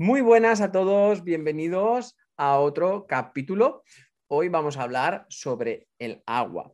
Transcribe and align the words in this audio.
Muy 0.00 0.22
buenas 0.22 0.62
a 0.62 0.72
todos, 0.72 1.24
bienvenidos 1.24 2.16
a 2.38 2.58
otro 2.58 3.04
capítulo. 3.06 3.82
Hoy 4.28 4.48
vamos 4.48 4.78
a 4.78 4.84
hablar 4.84 5.26
sobre 5.28 5.88
el 5.98 6.22
agua. 6.24 6.72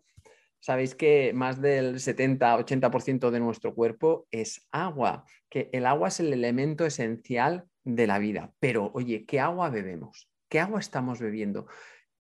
Sabéis 0.60 0.95
que 0.95 1.33
más 1.35 1.61
del 1.61 1.97
70-80% 1.97 3.33
de 3.33 3.41
nuestro 3.41 3.75
cuerpo 3.75 4.29
es 4.31 4.69
agua, 4.71 5.25
que 5.51 5.71
el 5.73 5.87
agua 5.87 6.07
es 6.07 6.21
el 6.21 6.33
elemento 6.33 6.87
esencial 6.87 7.65
de 7.83 8.07
la 8.07 8.21
vida. 8.21 8.53
Pero 8.61 8.93
oye, 8.95 9.27
¿qué 9.27 9.40
agua 9.40 9.71
bebemos? 9.71 10.31
¿Qué 10.49 10.61
agua 10.61 10.79
estamos 10.79 11.19
bebiendo? 11.19 11.67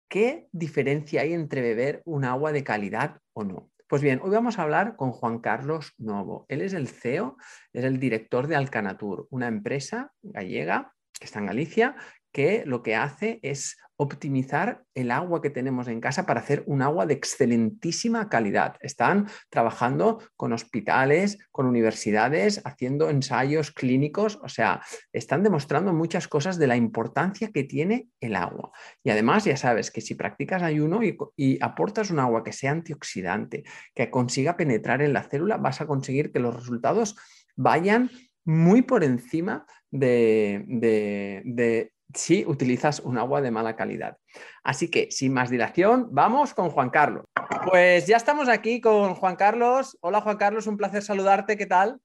¿Qué 0.10 0.50
diferencia 0.52 1.22
hay 1.22 1.32
entre 1.32 1.62
beber 1.62 2.02
un 2.04 2.26
agua 2.26 2.52
de 2.52 2.66
calidad 2.66 3.22
o 3.32 3.46
no? 3.46 3.72
Pues 3.90 4.04
bien, 4.04 4.20
hoy 4.22 4.30
vamos 4.30 4.60
a 4.60 4.62
hablar 4.62 4.96
con 4.96 5.12
Juan 5.12 5.40
Carlos 5.40 5.96
Novo. 5.98 6.46
Él 6.48 6.62
es 6.62 6.74
el 6.74 6.88
CEO, 6.88 7.38
es 7.74 7.84
el 7.84 8.00
director 8.00 8.46
de 8.46 8.56
Alcanatur, 8.56 9.26
una 9.32 9.48
empresa 9.48 10.14
gallega 10.22 10.94
que 11.20 11.26
está 11.26 11.40
en 11.40 11.48
Galicia, 11.48 11.96
que 12.32 12.64
lo 12.66 12.84
que 12.84 12.96
hace 12.96 13.40
es 13.44 13.78
optimizar 14.02 14.86
el 14.94 15.12
agua 15.12 15.42
que 15.42 15.50
tenemos 15.50 15.90
en 15.90 16.00
casa 16.00 16.26
para 16.26 16.40
hacer 16.40 16.64
un 16.68 16.82
agua 16.82 17.06
de 17.06 17.16
excelentísima 17.16 18.30
calidad. 18.30 18.78
Están 18.80 19.28
trabajando 19.50 20.24
con 20.38 20.54
hospitales, 20.54 21.38
con 21.52 21.66
universidades, 21.66 22.62
haciendo 22.64 23.10
ensayos 23.10 23.72
clínicos, 23.72 24.40
o 24.42 24.48
sea, 24.48 24.82
están 25.12 25.44
demostrando 25.44 25.92
muchas 25.92 26.30
cosas 26.30 26.58
de 26.58 26.68
la 26.68 26.78
importancia 26.78 27.52
que 27.52 27.66
tiene 27.66 28.08
el 28.22 28.38
agua. 28.38 28.72
Y 29.04 29.10
además, 29.10 29.44
ya 29.44 29.58
sabes 29.58 29.92
que 29.92 30.00
si 30.00 30.16
practicas 30.16 30.64
ayuno 30.64 31.02
y, 31.04 31.60
aportas 31.60 32.10
un 32.10 32.20
agua 32.20 32.42
que 32.42 32.54
sea 32.54 32.72
antioxidante, 32.72 33.66
que 33.94 34.10
consiga 34.10 34.56
penetrar 34.56 35.02
en 35.02 35.12
la 35.12 35.24
célula, 35.24 35.58
vas 35.58 35.82
a 35.82 35.88
conseguir 35.88 36.32
que 36.32 36.40
los 36.40 36.56
resultados 36.56 37.18
vayan 37.58 38.10
muy 38.46 38.82
por 38.82 39.04
encima 39.04 39.66
de, 39.92 40.64
de 40.66 41.92
si 42.14 42.46
utilizas 42.46 43.00
un 43.00 43.18
agua 43.18 43.42
de 43.42 43.52
mala 43.52 43.76
calidad. 43.76 44.18
Así 44.64 44.90
que, 44.90 45.10
sin 45.12 45.34
más 45.34 45.50
dilación, 45.50 46.10
vamos 46.12 46.54
con 46.54 46.70
Juan 46.70 46.90
Carlos. 46.90 47.26
Pues 47.70 48.08
ya 48.08 48.18
estamos 48.18 48.50
aquí 48.50 48.82
con 48.82 49.16
Juan 49.16 49.36
Carlos. 49.36 49.98
Hola 50.02 50.22
Juan 50.22 50.38
Carlos, 50.38 50.68
un 50.68 50.78
placer 50.78 51.04
saludarte. 51.04 51.58
¿Qué 51.58 51.66
tal? 51.66 52.00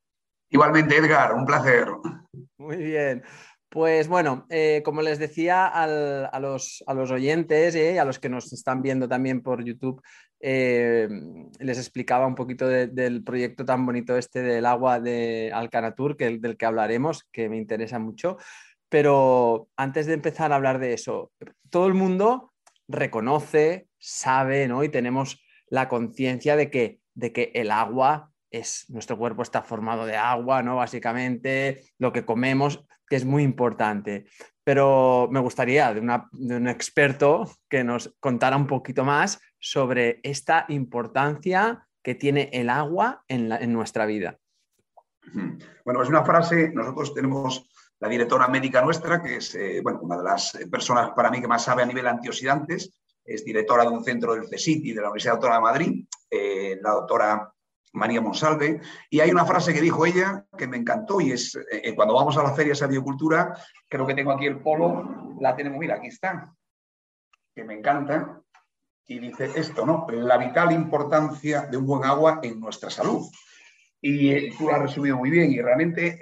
Igualmente, 0.51 0.97
Edgar, 0.97 1.35
un 1.35 1.47
placer. 1.47 1.89
Muy 2.59 2.77
bien. 2.77 3.23
Pues 3.75 4.07
bueno, 4.07 4.47
eh, 4.51 4.83
como 4.85 5.03
les 5.03 5.19
decía 5.19 5.67
a, 5.67 6.39
los, 6.39 6.85
oyentes 6.87 7.75
y 7.75 7.81
eh, 7.81 7.99
a 7.99 8.05
los 8.05 8.21
que 8.21 8.29
nos 8.29 8.53
están 8.53 8.83
viendo 8.83 9.09
también 9.09 9.43
por 9.43 9.65
YouTube, 9.65 10.01
eh, 10.39 11.09
les 11.59 11.79
explicaba 11.79 12.25
un 12.29 12.37
poquito 12.37 12.69
del 12.69 13.25
proyecto 13.25 13.65
tan 13.65 13.85
bonito 13.85 14.17
este 14.17 14.43
del 14.43 14.67
agua 14.67 15.01
de 15.01 15.51
Alcanatur, 15.53 16.17
que, 16.17 16.39
del 16.39 16.57
que 16.57 16.67
hablaremos, 16.67 17.25
que 17.33 17.49
me 17.49 17.57
interesa 17.57 17.99
mucho. 17.99 18.37
Pero 18.95 19.71
antes 19.77 20.07
de 20.07 20.13
empezar 20.13 20.53
a 20.53 20.55
hablar 20.55 20.79
de 20.79 20.93
eso, 20.93 21.33
todo 21.69 21.89
el 21.89 21.95
mundo 21.95 22.53
reconoce, 22.87 23.89
sabe, 23.99 24.69
¿no? 24.69 24.85
Y 24.85 24.89
tenemos 24.89 25.45
la 25.67 25.89
conciencia 25.89 26.55
de 26.55 26.71
que, 26.71 27.01
de 27.13 27.33
que 27.33 27.51
el 27.57 27.73
agua 27.73 28.31
es, 28.53 28.89
nuestro 28.91 29.19
cuerpo 29.19 29.43
está 29.43 29.63
formado 29.63 30.07
de 30.07 30.17
agua, 30.17 30.63
¿no? 30.63 30.77
Básicamente, 30.77 31.83
lo 31.99 32.13
que 32.13 32.25
comemos, 32.25 32.87
que 33.09 33.17
es 33.17 33.25
muy 33.25 33.43
importante. 33.43 34.27
Pero 34.63 35.27
me 35.29 35.41
gustaría 35.41 35.93
de, 35.93 35.99
un 35.99 36.69
experto 36.69 37.51
que 37.69 37.83
nos 37.83 38.15
contara 38.21 38.57
un 38.57 38.69
poquito 38.69 39.05
más 39.05 39.41
sobre 39.59 40.21
esta 40.23 40.67
importancia 40.69 41.89
que 42.01 42.15
tiene 42.15 42.49
el 42.53 42.71
agua 42.71 43.25
en, 43.27 43.51
en 43.51 43.73
nuestra 43.73 44.07
vida. 44.07 44.39
Bueno, 45.85 46.01
es 46.01 46.09
una 46.09 46.25
frase, 46.25 46.71
nosotros 46.73 47.13
tenemos 47.13 47.69
la 48.05 48.11
directora 48.11 48.49
médica 48.49 48.83
nuestra, 48.83 49.23
que 49.23 49.37
es 49.37 49.55
eh, 49.55 49.83
una 49.83 50.19
de 50.19 50.25
las 50.25 50.53
personas 50.71 51.13
para 51.17 51.31
mí 51.31 51.41
que 51.41 51.49
más 51.49 51.65
sabe 51.65 51.85
a 51.85 51.87
nivel 51.87 52.07
antioxidantes, 52.07 52.93
es 53.25 53.43
directora 53.47 53.85
de 53.85 53.89
un 53.89 54.05
centro 54.05 54.35
del 54.35 54.45
CSIT 54.45 54.95
de 54.95 55.01
la 55.01 55.09
Universidad 55.09 55.37
Autónoma 55.37 55.57
de 55.57 55.63
Madrid, 55.63 56.07
eh, 56.31 56.79
la 56.83 56.91
doctora 56.91 57.51
María 57.95 58.21
Monsalve, 58.21 58.79
y 59.09 59.21
hay 59.21 59.31
una 59.31 59.47
frase 59.47 59.73
que 59.73 59.81
dijo 59.81 60.05
ella 60.05 60.45
que 60.55 60.67
me 60.67 60.77
encantó 60.77 61.19
y 61.19 61.33
es 61.33 61.59
eh, 61.73 61.95
cuando 61.95 62.13
vamos 62.13 62.37
a 62.37 62.43
las 62.43 62.55
ferias 62.55 62.81
de 62.81 62.89
biocultura, 62.89 63.57
creo 63.89 64.07
que 64.07 64.15
tengo 64.15 64.33
aquí 64.33 64.45
el 64.45 64.61
polo, 64.61 65.39
la 65.41 65.57
tenemos, 65.57 65.79
mira, 65.79 65.95
aquí 65.95 66.09
está, 66.09 66.55
que 67.55 67.65
me 67.65 67.73
encanta, 67.73 68.39
y 69.07 69.19
dice 69.19 69.51
esto, 69.55 69.87
¿no? 69.87 70.07
La 70.11 70.37
vital 70.37 70.73
importancia 70.73 71.63
de 71.63 71.79
un 71.79 71.87
buen 71.87 72.05
agua 72.05 72.41
en 72.43 72.61
nuestra 72.61 72.91
salud. 72.91 73.23
Y 73.99 74.51
tú 74.59 74.67
lo 74.67 74.75
has 74.75 74.83
resumido 74.83 75.17
muy 75.17 75.31
bien 75.31 75.51
y 75.51 75.63
realmente 75.63 76.19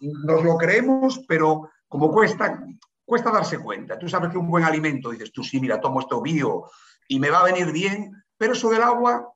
nos 0.00 0.44
lo 0.44 0.56
creemos, 0.56 1.24
pero 1.26 1.70
como 1.88 2.10
cuesta, 2.12 2.62
cuesta 3.04 3.30
darse 3.30 3.58
cuenta. 3.58 3.98
Tú 3.98 4.08
sabes 4.08 4.30
que 4.30 4.38
un 4.38 4.50
buen 4.50 4.64
alimento, 4.64 5.10
dices 5.10 5.32
tú, 5.32 5.42
sí, 5.42 5.60
mira, 5.60 5.80
tomo 5.80 6.00
esto 6.00 6.20
bio 6.20 6.64
y 7.08 7.18
me 7.18 7.30
va 7.30 7.40
a 7.40 7.44
venir 7.44 7.72
bien, 7.72 8.12
pero 8.36 8.52
eso 8.52 8.70
del 8.70 8.82
agua, 8.82 9.32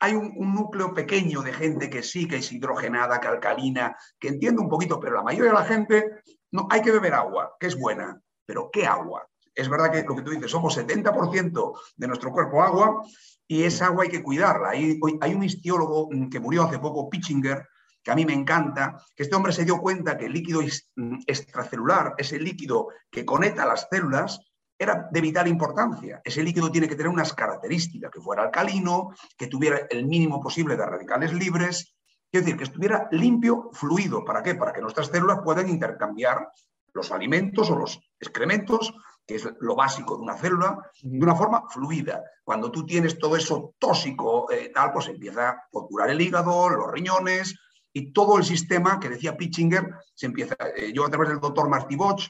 hay 0.00 0.14
un, 0.14 0.32
núcleo 0.54 0.94
pequeño 0.94 1.42
de 1.42 1.52
gente 1.52 1.88
que 1.88 2.02
sí, 2.02 2.26
que 2.26 2.36
es 2.36 2.50
hidrogenada, 2.50 3.20
que 3.20 3.28
alcalina, 3.28 3.96
que 4.18 4.28
entiende 4.28 4.60
un 4.60 4.68
poquito, 4.68 4.98
pero 4.98 5.16
la 5.16 5.22
mayoría 5.22 5.52
de 5.52 5.58
la 5.58 5.64
gente, 5.64 6.10
no, 6.50 6.66
hay 6.70 6.82
que 6.82 6.90
beber 6.90 7.14
agua, 7.14 7.54
que 7.60 7.68
es 7.68 7.78
buena, 7.78 8.20
pero 8.44 8.70
¿qué 8.72 8.86
agua? 8.86 9.28
Es 9.54 9.68
verdad 9.68 9.92
que 9.92 10.02
lo 10.02 10.16
que 10.16 10.22
tú 10.22 10.30
dices, 10.30 10.50
somos 10.50 10.76
70% 10.76 11.78
de 11.96 12.06
nuestro 12.08 12.32
cuerpo 12.32 12.62
agua 12.62 13.02
y 13.46 13.62
esa 13.64 13.86
agua 13.86 14.04
hay 14.04 14.08
que 14.08 14.22
cuidarla. 14.22 14.70
Hay, 14.70 14.98
hay 15.20 15.34
un 15.34 15.44
histiólogo 15.44 16.08
que 16.30 16.40
murió 16.40 16.64
hace 16.64 16.78
poco, 16.78 17.10
Pitchinger, 17.10 17.68
que 18.02 18.10
a 18.10 18.14
mí 18.14 18.24
me 18.24 18.34
encanta, 18.34 19.02
que 19.14 19.22
este 19.22 19.36
hombre 19.36 19.52
se 19.52 19.64
dio 19.64 19.78
cuenta 19.78 20.16
que 20.16 20.26
el 20.26 20.32
líquido 20.32 20.60
mm, 20.60 21.20
extracelular, 21.26 22.14
ese 22.18 22.38
líquido 22.38 22.88
que 23.10 23.24
conecta 23.24 23.66
las 23.66 23.86
células, 23.90 24.40
era 24.78 25.08
de 25.10 25.20
vital 25.20 25.46
importancia. 25.46 26.20
Ese 26.24 26.42
líquido 26.42 26.70
tiene 26.70 26.88
que 26.88 26.96
tener 26.96 27.12
unas 27.12 27.32
características, 27.32 28.10
que 28.10 28.20
fuera 28.20 28.42
alcalino, 28.42 29.10
que 29.36 29.46
tuviera 29.46 29.86
el 29.88 30.06
mínimo 30.06 30.40
posible 30.40 30.76
de 30.76 30.84
radicales 30.84 31.32
libres, 31.32 31.94
es 32.32 32.40
decir, 32.40 32.56
que 32.56 32.64
estuviera 32.64 33.08
limpio, 33.12 33.70
fluido. 33.72 34.24
¿Para 34.24 34.42
qué? 34.42 34.54
Para 34.54 34.72
que 34.72 34.80
nuestras 34.80 35.08
células 35.08 35.40
puedan 35.44 35.68
intercambiar 35.68 36.48
los 36.94 37.12
alimentos 37.12 37.70
o 37.70 37.76
los 37.76 38.00
excrementos, 38.18 38.92
que 39.26 39.36
es 39.36 39.48
lo 39.60 39.76
básico 39.76 40.16
de 40.16 40.22
una 40.22 40.36
célula, 40.36 40.78
de 41.00 41.24
una 41.24 41.34
forma 41.34 41.64
fluida. 41.70 42.22
Cuando 42.42 42.70
tú 42.70 42.84
tienes 42.84 43.18
todo 43.18 43.36
eso 43.36 43.74
tóxico, 43.78 44.50
eh, 44.50 44.70
tal, 44.74 44.92
pues 44.92 45.08
empieza 45.08 45.50
a 45.50 45.58
curar 45.70 46.10
el 46.10 46.20
hígado, 46.20 46.68
los 46.70 46.90
riñones, 46.90 47.54
y 47.92 48.12
todo 48.12 48.38
el 48.38 48.44
sistema 48.44 48.98
que 48.98 49.08
decía 49.08 49.36
Pitchinger 49.36 49.88
se 50.14 50.26
empieza. 50.26 50.56
Eh, 50.76 50.92
yo 50.94 51.04
a 51.04 51.10
través 51.10 51.28
del 51.28 51.40
doctor 51.40 51.68
Marty 51.68 51.96
Bosch, 51.96 52.28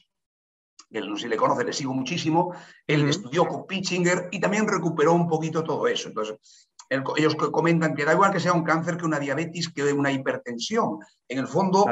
que 0.91 1.01
no 1.01 1.17
sé 1.17 1.23
si 1.23 1.29
le 1.29 1.37
conoce, 1.37 1.65
le 1.65 1.73
sigo 1.73 1.95
muchísimo, 1.95 2.55
él 2.87 3.09
estudió 3.09 3.47
con 3.47 3.67
Pitchinger 3.67 4.29
y 4.31 4.41
también 4.41 4.69
recuperó 4.69 5.13
un 5.13 5.27
poquito 5.27 5.65
todo 5.65 5.87
eso. 5.87 6.09
Entonces, 6.09 6.69
ellos 7.17 7.37
comentan 7.37 7.95
que 7.95 8.05
da 8.05 8.13
igual 8.13 8.33
que 8.33 8.41
sea 8.41 8.53
un 8.53 8.65
cáncer 8.65 8.97
que 8.97 9.07
una 9.07 9.19
diabetes, 9.19 9.71
que 9.71 9.93
una 9.93 10.13
hipertensión. 10.13 10.99
En 11.27 11.39
el 11.39 11.47
fondo, 11.47 11.87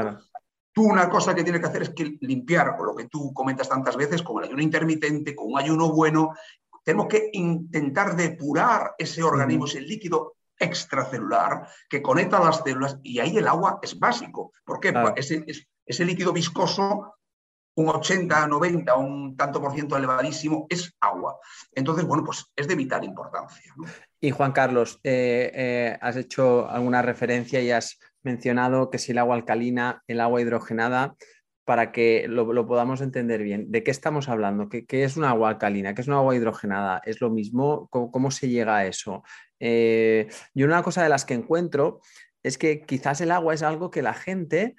tú 0.72 0.82
una 0.82 1.08
cosa 1.08 1.34
que 1.34 1.42
tienes 1.42 1.62
que 1.62 1.69
hacer 1.69 1.82
es 1.82 1.91
que 1.91 2.19
limpiar, 2.20 2.76
con 2.76 2.87
lo 2.87 2.94
que 2.94 3.06
tú 3.06 3.32
comentas 3.32 3.69
tantas 3.69 3.97
veces, 3.97 4.22
con 4.22 4.38
el 4.38 4.48
ayuno 4.48 4.62
intermitente, 4.62 5.34
con 5.34 5.52
un 5.52 5.58
ayuno 5.58 5.91
bueno, 5.92 6.34
tenemos 6.84 7.06
que 7.06 7.31
intentar 7.32 8.16
depurar 8.16 8.94
ese 8.98 9.22
organismo, 9.22 9.64
ese 9.64 9.81
líquido 9.81 10.34
extracelular 10.60 11.66
que 11.88 12.03
conecta 12.03 12.38
las 12.38 12.62
células 12.62 12.98
y 13.03 13.19
ahí 13.19 13.37
el 13.37 13.48
agua 13.48 13.81
es 13.82 13.98
básico. 13.98 14.53
¿Por 14.65 14.78
qué? 14.78 14.93
Ese, 15.16 15.44
ese, 15.84 16.04
líquido 16.04 16.32
viscoso, 16.32 17.15
un 17.75 17.88
80, 17.88 18.47
90, 18.47 18.94
un 18.97 19.37
tanto 19.37 19.60
por 19.60 19.72
ciento 19.72 19.97
elevadísimo, 19.97 20.66
es 20.69 20.94
agua. 21.00 21.38
Entonces, 21.72 22.04
bueno, 22.04 22.25
pues 22.25 22.47
es 22.54 22.69
de 22.69 22.76
vital 22.76 23.03
importancia. 23.04 23.75
Y 24.20 24.31
Juan 24.31 24.53
Carlos, 24.53 25.00
eh, 25.03 25.50
eh, 25.54 25.99
has 26.00 26.16
hecho 26.16 26.69
alguna 26.69 27.03
referencia 27.03 27.60
y 27.60 27.70
has 27.70 27.99
mencionado 28.22 28.91
que 28.91 28.99
si 28.99 29.12
el 29.12 29.19
agua 29.19 29.34
alcalina, 29.34 30.03
el 30.06 30.20
agua 30.20 30.43
hidrogenada, 30.43 31.16
para 31.70 31.93
que 31.93 32.26
lo, 32.28 32.66
podamos 32.66 33.00
entender 33.00 33.44
bien. 33.44 33.70
¿De 33.70 33.84
qué 33.84 33.93
estamos 33.93 34.29
hablando? 34.29 34.69
¿Qué, 34.69 35.05
es 35.05 35.17
una 35.17 35.31
agua 35.31 35.50
alcalina? 35.50 35.94
¿Qué 35.94 36.00
es 36.00 36.08
una 36.08 36.17
agua 36.17 36.34
hidrogenada? 36.34 37.00
¿Es 37.05 37.20
lo 37.20 37.31
mismo? 37.31 37.87
¿Cómo, 37.90 38.32
se 38.32 38.49
llega 38.49 38.79
a 38.79 38.87
eso? 38.87 39.23
Eh, 39.60 40.28
yo 40.54 40.66
una 40.66 40.82
cosa 40.82 41.02
de 41.02 41.08
las 41.08 41.24
que 41.24 41.34
encuentro 41.34 42.00
es 42.42 42.58
que 42.58 42.82
quizás 42.82 43.20
el 43.20 43.30
agua 43.30 43.54
es 43.54 43.62
algo 43.62 43.90
que 43.90 44.02
la 44.02 44.14
gente, 44.14 44.74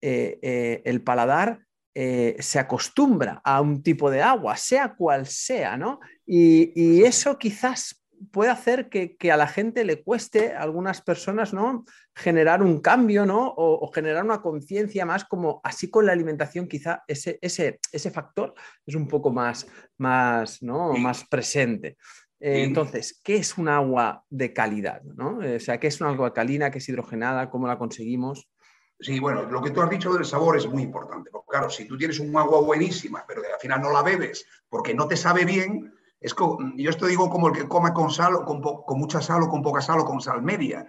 eh, 0.00 0.38
eh, 0.42 0.82
el 0.84 1.02
paladar, 1.02 1.60
se 1.96 2.58
acostumbra 2.58 3.40
a 3.44 3.60
un 3.60 3.80
tipo 3.84 4.10
de 4.10 4.20
agua, 4.20 4.56
sea 4.56 4.96
cual 4.96 5.28
sea, 5.28 5.76
¿no? 5.76 6.00
y 6.26 7.04
eso 7.04 7.38
quizás 7.38 8.04
puede 8.30 8.50
hacer 8.50 8.88
que, 8.88 9.32
a 9.32 9.36
la 9.36 9.46
gente 9.46 9.84
le 9.84 10.02
cueste, 10.02 10.54
a 10.54 10.62
algunas 10.62 11.00
personas, 11.02 11.52
¿no? 11.52 11.84
Generar 12.14 12.62
un 12.62 12.80
cambio, 12.80 13.26
¿no? 13.26 13.52
O, 13.56 13.90
generar 13.92 14.24
una 14.24 14.40
conciencia 14.40 15.06
más 15.06 15.24
como 15.24 15.60
así 15.64 15.90
con 15.90 16.06
la 16.06 16.12
alimentación, 16.12 16.68
quizá 16.68 17.02
ese, 17.06 17.38
ese, 17.40 17.80
ese 17.92 18.10
factor 18.10 18.54
es 18.86 18.94
un 18.94 19.08
poco 19.08 19.30
más, 19.30 19.66
más, 19.98 20.62
¿no? 20.62 20.94
más 20.94 21.24
presente. 21.24 21.96
Eh, 22.46 22.62
entonces, 22.62 23.18
¿qué 23.24 23.36
es 23.36 23.56
un 23.56 23.70
agua 23.70 24.22
de 24.28 24.52
calidad? 24.52 25.00
¿no? 25.02 25.38
O 25.38 25.60
sea, 25.60 25.80
¿qué 25.80 25.86
es 25.86 25.98
una 26.02 26.10
agua 26.10 26.26
alcalina? 26.26 26.70
¿Qué 26.70 26.76
es 26.76 26.86
hidrogenada? 26.90 27.48
¿Cómo 27.48 27.66
la 27.66 27.78
conseguimos? 27.78 28.50
Sí, 29.00 29.18
bueno, 29.18 29.44
lo 29.44 29.62
que 29.62 29.70
tú 29.70 29.80
has 29.80 29.88
dicho 29.88 30.12
del 30.12 30.26
sabor 30.26 30.58
es 30.58 30.66
muy 30.66 30.82
importante. 30.82 31.30
Porque 31.30 31.48
claro, 31.48 31.70
si 31.70 31.88
tú 31.88 31.96
tienes 31.96 32.20
un 32.20 32.36
agua 32.36 32.60
buenísima, 32.60 33.24
pero 33.26 33.40
al 33.40 33.58
final 33.58 33.80
no 33.80 33.90
la 33.90 34.02
bebes 34.02 34.44
porque 34.68 34.92
no 34.92 35.08
te 35.08 35.16
sabe 35.16 35.46
bien, 35.46 35.94
es 36.20 36.34
como, 36.34 36.58
yo 36.76 36.90
esto 36.90 37.06
digo 37.06 37.30
como 37.30 37.48
el 37.48 37.54
que 37.54 37.66
come 37.66 37.94
con 37.94 38.10
sal 38.10 38.34
o 38.34 38.44
con, 38.44 38.60
con 38.60 38.98
mucha 38.98 39.22
sal 39.22 39.44
o 39.44 39.48
con 39.48 39.62
poca 39.62 39.80
sal 39.80 40.00
o 40.00 40.04
con 40.04 40.20
sal 40.20 40.42
media 40.42 40.86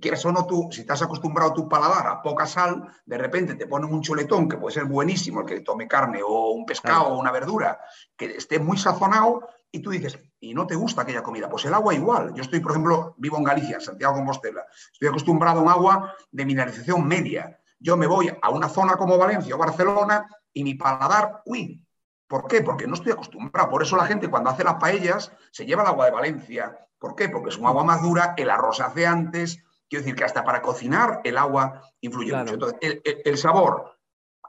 quieras 0.00 0.24
o 0.26 0.32
no 0.32 0.46
tú, 0.46 0.68
si 0.70 0.82
estás 0.82 1.02
acostumbrado 1.02 1.52
tu 1.52 1.68
paladar 1.68 2.06
a 2.06 2.22
poca 2.22 2.46
sal, 2.46 2.86
de 3.04 3.18
repente 3.18 3.54
te 3.54 3.66
ponen 3.66 3.92
un 3.92 4.02
chuletón 4.02 4.48
que 4.48 4.56
puede 4.56 4.74
ser 4.74 4.84
buenísimo, 4.84 5.40
el 5.40 5.46
que 5.46 5.60
tome 5.60 5.88
carne 5.88 6.20
o 6.22 6.50
un 6.50 6.66
pescado 6.66 7.08
o 7.08 7.18
una 7.18 7.32
verdura, 7.32 7.80
que 8.16 8.36
esté 8.36 8.58
muy 8.58 8.76
sazonado 8.76 9.48
y 9.76 9.80
tú 9.80 9.90
dices, 9.90 10.18
y 10.40 10.54
no 10.54 10.66
te 10.66 10.74
gusta 10.74 11.02
aquella 11.02 11.22
comida. 11.22 11.48
Pues 11.48 11.64
el 11.64 11.74
agua 11.74 11.94
igual. 11.94 12.32
Yo 12.34 12.42
estoy, 12.42 12.60
por 12.60 12.72
ejemplo, 12.72 13.14
vivo 13.18 13.38
en 13.38 13.44
Galicia, 13.44 13.76
en 13.76 13.80
Santiago 13.80 14.14
de 14.14 14.20
Compostela. 14.20 14.66
Estoy 14.92 15.08
acostumbrado 15.08 15.60
a 15.60 15.62
un 15.62 15.68
agua 15.68 16.14
de 16.30 16.44
mineralización 16.44 17.06
media. 17.06 17.58
Yo 17.78 17.96
me 17.96 18.06
voy 18.06 18.30
a 18.40 18.50
una 18.50 18.68
zona 18.68 18.96
como 18.96 19.18
Valencia 19.18 19.54
o 19.54 19.58
Barcelona 19.58 20.26
y 20.52 20.64
mi 20.64 20.74
paladar, 20.74 21.42
uy, 21.44 21.84
¿por 22.26 22.46
qué? 22.46 22.62
Porque 22.62 22.86
no 22.86 22.94
estoy 22.94 23.12
acostumbrado. 23.12 23.70
Por 23.70 23.82
eso 23.82 23.96
la 23.96 24.06
gente 24.06 24.28
cuando 24.28 24.50
hace 24.50 24.64
las 24.64 24.76
paellas 24.76 25.32
se 25.52 25.66
lleva 25.66 25.82
el 25.82 25.88
agua 25.88 26.06
de 26.06 26.12
Valencia. 26.12 26.78
¿Por 26.98 27.14
qué? 27.14 27.28
Porque 27.28 27.50
es 27.50 27.58
un 27.58 27.66
agua 27.66 27.84
más 27.84 28.02
dura, 28.02 28.34
el 28.36 28.50
arroz 28.50 28.78
se 28.78 28.82
hace 28.82 29.06
antes, 29.06 29.62
Quiero 29.88 30.02
decir 30.02 30.16
que 30.16 30.24
hasta 30.24 30.44
para 30.44 30.62
cocinar 30.62 31.20
el 31.24 31.38
agua 31.38 31.82
influye 32.00 32.34
mucho. 32.34 32.54
Entonces, 32.54 33.00
el, 33.24 33.38
sabor, 33.38 33.98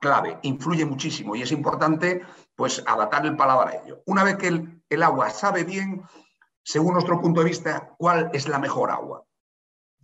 clave, 0.01 0.39
influye 0.41 0.85
muchísimo 0.85 1.35
y 1.35 1.43
es 1.43 1.51
importante 1.51 2.23
pues 2.55 2.83
adaptar 2.87 3.25
el 3.25 3.35
paladar 3.35 3.67
a 3.67 3.75
ello. 3.75 4.01
Una 4.07 4.23
vez 4.23 4.37
que 4.37 4.47
el, 4.47 4.76
agua 5.03 5.29
sabe 5.29 5.63
bien, 5.63 6.03
según 6.63 6.93
nuestro 6.93 7.21
punto 7.21 7.41
de 7.41 7.49
vista, 7.49 7.93
cuál 7.97 8.29
es 8.33 8.47
la 8.47 8.59
mejor 8.59 8.91
agua. 8.91 9.23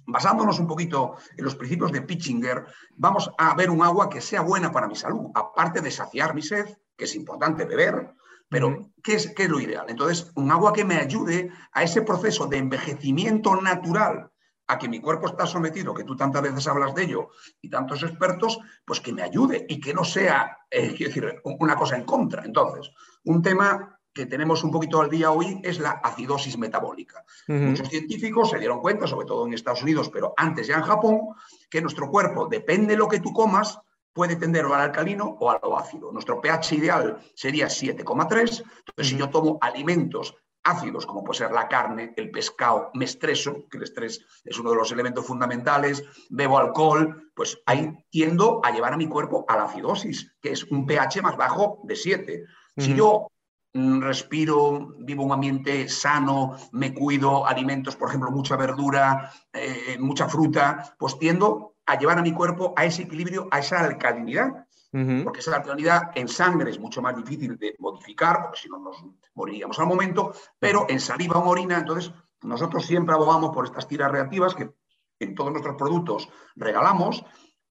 Basándonos 0.06 0.60
un 0.60 0.68
poquito 0.68 1.16
en 1.38 1.46
los 1.46 1.56
principios 1.56 1.92
de 1.92 2.02
Pitchinger, 2.02 2.66
vamos 2.96 3.32
a 3.38 3.56
ver 3.56 3.70
un 3.70 3.82
agua 3.82 4.10
que 4.10 4.22
sea 4.22 4.42
buena 4.42 4.72
para 4.72 4.88
mi 4.88 4.96
salud, 4.96 5.32
aparte 5.34 5.82
de 5.82 5.92
saciar 5.92 6.36
mi 6.36 6.42
sed, 6.42 6.66
que 6.98 7.06
es 7.06 7.16
importante 7.16 7.66
beber, 7.66 8.14
pero 8.50 8.92
¿qué 9.02 9.16
es, 9.16 9.34
¿qué 9.34 9.44
es 9.44 9.50
lo 9.50 9.60
ideal? 9.60 9.86
Entonces, 9.88 10.32
un 10.36 10.52
agua 10.52 10.74
que 10.74 10.86
me 10.86 10.98
ayude 10.98 11.52
a 11.72 11.84
ese 11.84 12.02
proceso 12.02 12.46
de 12.48 12.58
envejecimiento 12.58 13.56
natural 13.62 14.30
a 14.68 14.78
que 14.78 14.88
mi 14.88 15.02
cuerpo 15.02 15.28
está 15.28 15.46
sometido, 15.46 15.94
que 15.94 16.04
tú 16.04 16.16
tantas 16.16 16.42
veces 16.42 16.68
hablas 16.68 16.96
de 16.96 17.04
ello 17.04 17.30
y 17.62 17.70
tantos 17.70 18.04
expertos, 18.04 18.60
pues 18.86 19.02
que 19.02 19.14
me 19.14 19.22
ayude 19.22 19.66
y 19.68 19.80
que 19.80 19.94
no 19.94 20.04
sea, 20.04 20.58
eh, 20.70 20.96
decir, 20.98 21.42
una 21.44 21.76
cosa 21.76 21.96
en 21.96 22.06
contra. 22.06 22.46
Entonces, 22.46 22.92
un 23.26 23.42
tema 23.42 23.93
que 24.14 24.26
tenemos 24.26 24.64
un 24.64 24.72
poquito 24.72 25.02
al 25.02 25.10
día 25.10 25.32
hoy 25.32 25.60
es 25.64 25.80
la 25.80 25.92
acidosis 25.92 26.58
metabólica. 26.58 27.26
Muchos 27.48 27.90
científicos 27.90 28.50
se 28.52 28.60
dieron 28.60 28.80
cuenta, 28.80 29.08
sobre 29.08 29.26
todo 29.26 29.46
en 29.48 29.54
Estados 29.54 29.84
Unidos, 29.84 30.10
pero 30.10 30.34
antes 30.38 30.68
ya 30.68 30.76
en 30.76 30.84
Japón, 30.84 31.22
que 31.70 31.82
nuestro 31.82 32.10
cuerpo, 32.10 32.48
depende 32.48 32.94
de 32.94 32.98
lo 32.98 33.08
que 33.08 33.20
tú 33.20 33.34
comas, 33.34 33.80
puede 34.14 34.36
tender 34.36 34.66
al 34.66 34.74
alcalino 34.74 35.38
o 35.40 35.50
a 35.50 35.60
lo 35.62 35.78
ácido. 35.78 36.12
Nuestro 36.12 36.40
pH 36.40 36.76
ideal 36.76 37.18
sería 37.34 37.68
7,3. 37.68 38.40
Entonces, 38.40 38.64
si 39.00 39.18
yo 39.18 39.30
tomo 39.30 39.58
alimentos 39.60 40.36
ácidos, 40.64 41.06
como 41.06 41.24
puede 41.24 41.40
ser 41.40 41.52
la 41.52 41.68
carne, 41.68 42.14
el 42.16 42.32
pescado, 42.32 42.92
me 42.94 43.06
estreso, 43.06 43.66
que 43.70 43.78
el 43.78 43.84
estrés 43.84 44.24
es 44.46 44.60
uno 44.60 44.70
de 44.70 44.78
los 44.78 44.92
elementos 44.92 45.26
fundamentales, 45.26 46.04
bebo 46.30 46.58
alcohol, 46.58 47.32
pues 47.36 47.60
ahí 47.66 47.92
tiendo 48.10 48.62
a 48.64 48.72
llevar 48.72 48.94
a 48.94 48.98
mi 48.98 49.08
cuerpo 49.08 49.44
a 49.48 49.58
la 49.58 49.64
acidosis, 49.64 50.32
que 50.42 50.52
es 50.52 50.64
un 50.66 50.86
pH 50.86 51.22
más 51.22 51.36
bajo 51.36 51.80
de 51.84 51.96
7. 51.96 52.46
Si 52.78 52.96
yo 52.96 53.28
respiro, 53.74 54.96
vivo 55.00 55.24
un 55.24 55.32
ambiente 55.32 55.90
sano, 55.90 56.56
me 56.72 56.94
cuido, 56.94 57.46
alimentos, 57.46 57.96
por 57.96 58.10
ejemplo, 58.10 58.32
mucha 58.32 58.56
verdura, 58.56 59.32
eh, 59.52 59.98
mucha 60.00 60.28
fruta, 60.30 60.96
pues 60.98 61.18
tiendo 61.18 61.76
a 61.86 61.98
llevar 61.98 62.20
a 62.20 62.22
mi 62.22 62.34
cuerpo 62.34 62.74
a 62.78 62.86
ese 62.86 63.04
equilibrio, 63.04 63.48
a 63.52 63.60
esa 63.60 63.80
alcalinidad 63.80 64.66
porque 65.24 65.40
esa 65.40 65.56
alcalinidad 65.56 66.12
en 66.14 66.28
sangre 66.28 66.70
es 66.70 66.80
mucho 66.80 67.02
más 67.02 67.16
difícil 67.16 67.58
de 67.58 67.76
modificar, 67.80 68.44
porque 68.44 68.60
si 68.60 68.70
no 68.70 68.78
nos 68.78 69.04
moriríamos 69.34 69.80
al 69.80 69.88
momento, 69.88 70.34
pero 70.60 70.86
en 70.88 71.00
saliva 71.00 71.40
o 71.40 71.50
orina, 71.50 71.80
entonces 71.80 72.14
nosotros 72.44 72.86
siempre 72.86 73.16
abogamos 73.16 73.50
por 73.56 73.66
estas 73.66 73.88
tiras 73.88 74.12
reactivas 74.12 74.54
que 74.54 74.70
en 75.20 75.34
todos 75.34 75.52
nuestros 75.52 75.78
productos 75.78 76.30
regalamos 76.56 77.26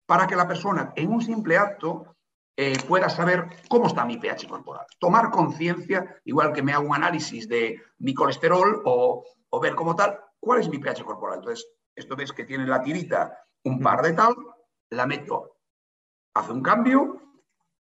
para 0.05 0.27
que 0.27 0.35
la 0.35 0.49
persona 0.49 0.93
en 0.97 1.13
un 1.13 1.23
simple 1.23 1.57
acto 1.57 2.17
eh, 2.57 2.79
pueda 2.87 3.09
saber 3.09 3.49
cómo 3.69 3.87
está 3.87 4.05
mi 4.05 4.19
pH 4.19 4.47
corporal. 4.47 4.87
Tomar 4.99 5.31
conciencia, 5.31 6.21
igual 6.25 6.53
que 6.53 6.63
me 6.63 6.73
hago 6.73 6.87
un 6.87 6.95
análisis 6.95 7.49
de 7.49 7.81
mi 7.99 8.15
colesterol 8.15 8.83
o, 8.85 9.25
o, 9.51 9.61
ver 9.61 9.75
cómo 9.75 9.97
tal, 9.97 10.19
cuál 10.39 10.61
es 10.61 10.69
mi 10.69 10.79
pH 10.79 11.05
corporal. 11.05 11.39
Entonces, 11.39 11.67
esto 11.95 12.17
ves 12.17 12.33
que 12.33 12.45
tiene 12.45 12.67
la 12.67 12.83
tirita 12.83 13.39
un 13.65 13.81
par 13.81 14.03
de 14.03 14.13
tal, 14.13 14.35
la 14.91 15.07
meto 15.07 15.57
hace 16.35 16.53
un 16.53 16.63
cambio 16.63 17.21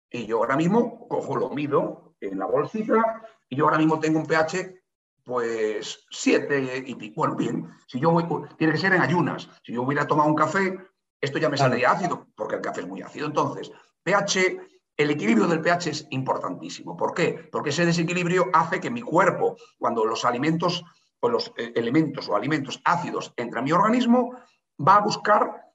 y 0.10 0.26
yo 0.26 0.38
ahora 0.38 0.56
mismo 0.56 1.08
cojo, 1.08 1.36
lo 1.36 1.50
mido 1.50 2.16
en 2.22 2.40
la 2.40 2.46
bolsita 2.46 3.24
y 3.50 3.56
yo 3.56 3.66
ahora 3.66 3.78
mismo 3.78 4.00
tengo 4.00 4.20
un 4.20 4.26
pH 4.26 4.84
pues 5.24 6.06
7 6.12 6.84
y 6.86 7.14
bueno, 7.16 7.36
bien, 7.36 7.72
si 7.88 8.00
yo 8.00 8.12
voy, 8.12 8.26
tiene 8.58 8.74
que 8.74 8.80
ser 8.80 8.94
en 8.94 9.02
ayunas, 9.02 9.50
si 9.64 9.74
yo 9.74 9.82
hubiera 9.82 10.06
tomado 10.06 10.30
un 10.30 10.36
café, 10.36 10.78
esto 11.20 11.40
ya 11.40 11.50
me 11.50 11.58
saldría 11.58 11.92
ácido, 11.92 12.28
porque 12.36 12.56
el 12.56 12.62
café 12.62 12.82
es 12.82 12.88
muy 12.88 13.02
ácido. 13.02 13.26
Entonces, 13.26 13.72
pH, 14.06 14.58
el 14.98 15.10
equilibrio 15.10 15.48
del 15.48 15.62
pH 15.62 15.90
es 15.90 16.08
importantísimo. 16.12 16.96
¿Por 16.96 17.14
qué? 17.14 17.50
Porque 17.52 17.72
ese 17.72 17.86
desequilibrio 17.86 18.46
hace 18.54 18.80
que 18.80 18.92
mi 18.92 19.02
cuerpo, 19.02 19.58
cuando 19.78 20.06
los 20.06 20.24
alimentos 20.24 20.84
o 21.20 21.30
los 21.30 21.52
eh, 21.58 21.74
elementos 21.76 22.30
o 22.30 22.36
alimentos 22.36 22.80
ácidos 22.86 23.34
entran 23.36 23.64
a 23.64 23.66
mi 23.66 23.72
organismo, 23.72 24.38
va 24.80 24.98
a 24.98 25.02
buscar 25.02 25.66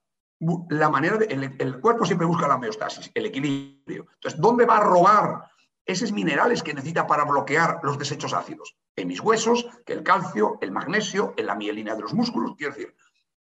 la 0.70 0.88
manera 0.88 1.18
de, 1.18 1.26
el, 1.58 1.80
cuerpo 1.80 2.06
siempre 2.06 2.26
busca 2.26 2.48
la 2.48 2.54
homeostasis, 2.54 3.10
el 3.12 3.26
equilibrio. 3.26 4.06
Entonces, 4.14 4.40
¿dónde 4.40 4.64
va 4.64 4.78
a 4.78 4.84
robar 4.84 5.50
esos 5.84 6.12
minerales 6.12 6.62
que 6.62 6.72
necesita 6.72 7.06
para 7.06 7.24
bloquear 7.24 7.80
los 7.82 7.98
desechos 7.98 8.32
ácidos? 8.32 8.76
En 8.96 9.08
mis 9.08 9.20
huesos, 9.20 9.66
que 9.84 9.92
el 9.92 10.02
calcio, 10.02 10.56
el 10.62 10.72
magnesio, 10.72 11.34
en 11.36 11.46
la 11.46 11.56
mielina 11.56 11.94
de 11.94 12.02
los 12.02 12.14
músculos. 12.14 12.54
Quiero 12.56 12.74
decir, 12.74 12.94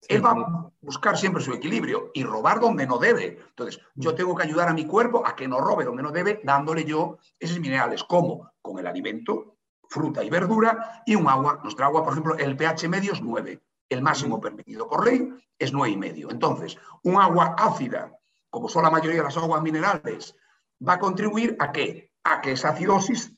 él 0.07 0.25
va 0.25 0.31
a 0.31 0.72
buscar 0.81 1.18
siempre 1.18 1.44
su 1.44 1.54
equilibrio 1.54 2.12
y 2.13 2.24
robar 2.24 2.60
donde 2.60 2.86
no 2.86 2.98
debe. 2.98 3.40
Entonces, 3.50 3.81
yo 3.96 4.13
tengo 4.13 4.36
que 4.36 4.44
ayudar 4.44 4.69
a 4.69 4.74
mi 4.74 4.86
cuerpo 4.86 5.25
a 5.25 5.36
que 5.36 5.48
no 5.48 5.60
robe 5.60 5.86
donde 5.86 6.04
no 6.04 6.12
debe, 6.12 6.42
dándole 6.44 6.84
yo 6.84 7.18
esos 7.40 7.60
minerales. 7.60 8.04
¿Cómo? 8.04 8.52
Con 8.62 8.80
el 8.80 8.88
alimento, 8.88 9.57
fruta 9.90 10.24
y 10.24 10.30
verdura 10.30 11.04
y 11.06 11.16
un 11.16 11.28
agua. 11.28 11.60
Nuestra 11.63 11.88
agua, 11.88 12.04
por 12.04 12.13
ejemplo, 12.13 12.38
el 12.38 12.56
pH 12.56 12.88
medio 12.88 13.13
es 13.13 13.22
9. 13.22 13.62
El 13.90 14.02
máximo 14.02 14.42
permitido 14.42 14.88
por 14.88 15.06
ley 15.06 15.31
es 15.57 15.72
y 15.72 15.98
medio. 15.98 16.31
Entonces, 16.31 16.78
un 17.04 17.18
agua 17.18 17.56
ácida, 17.58 18.12
como 18.50 18.68
son 18.69 18.84
la 18.84 18.90
mayoría 18.90 19.18
de 19.18 19.24
las 19.24 19.38
aguas 19.38 19.62
minerales, 19.62 20.36
va 20.86 20.94
a 20.94 21.00
contribuir 21.00 21.56
a 21.60 21.72
qué? 21.72 22.12
A 22.24 22.42
que 22.42 22.54
esa 22.54 22.69
acidosis 22.69 23.31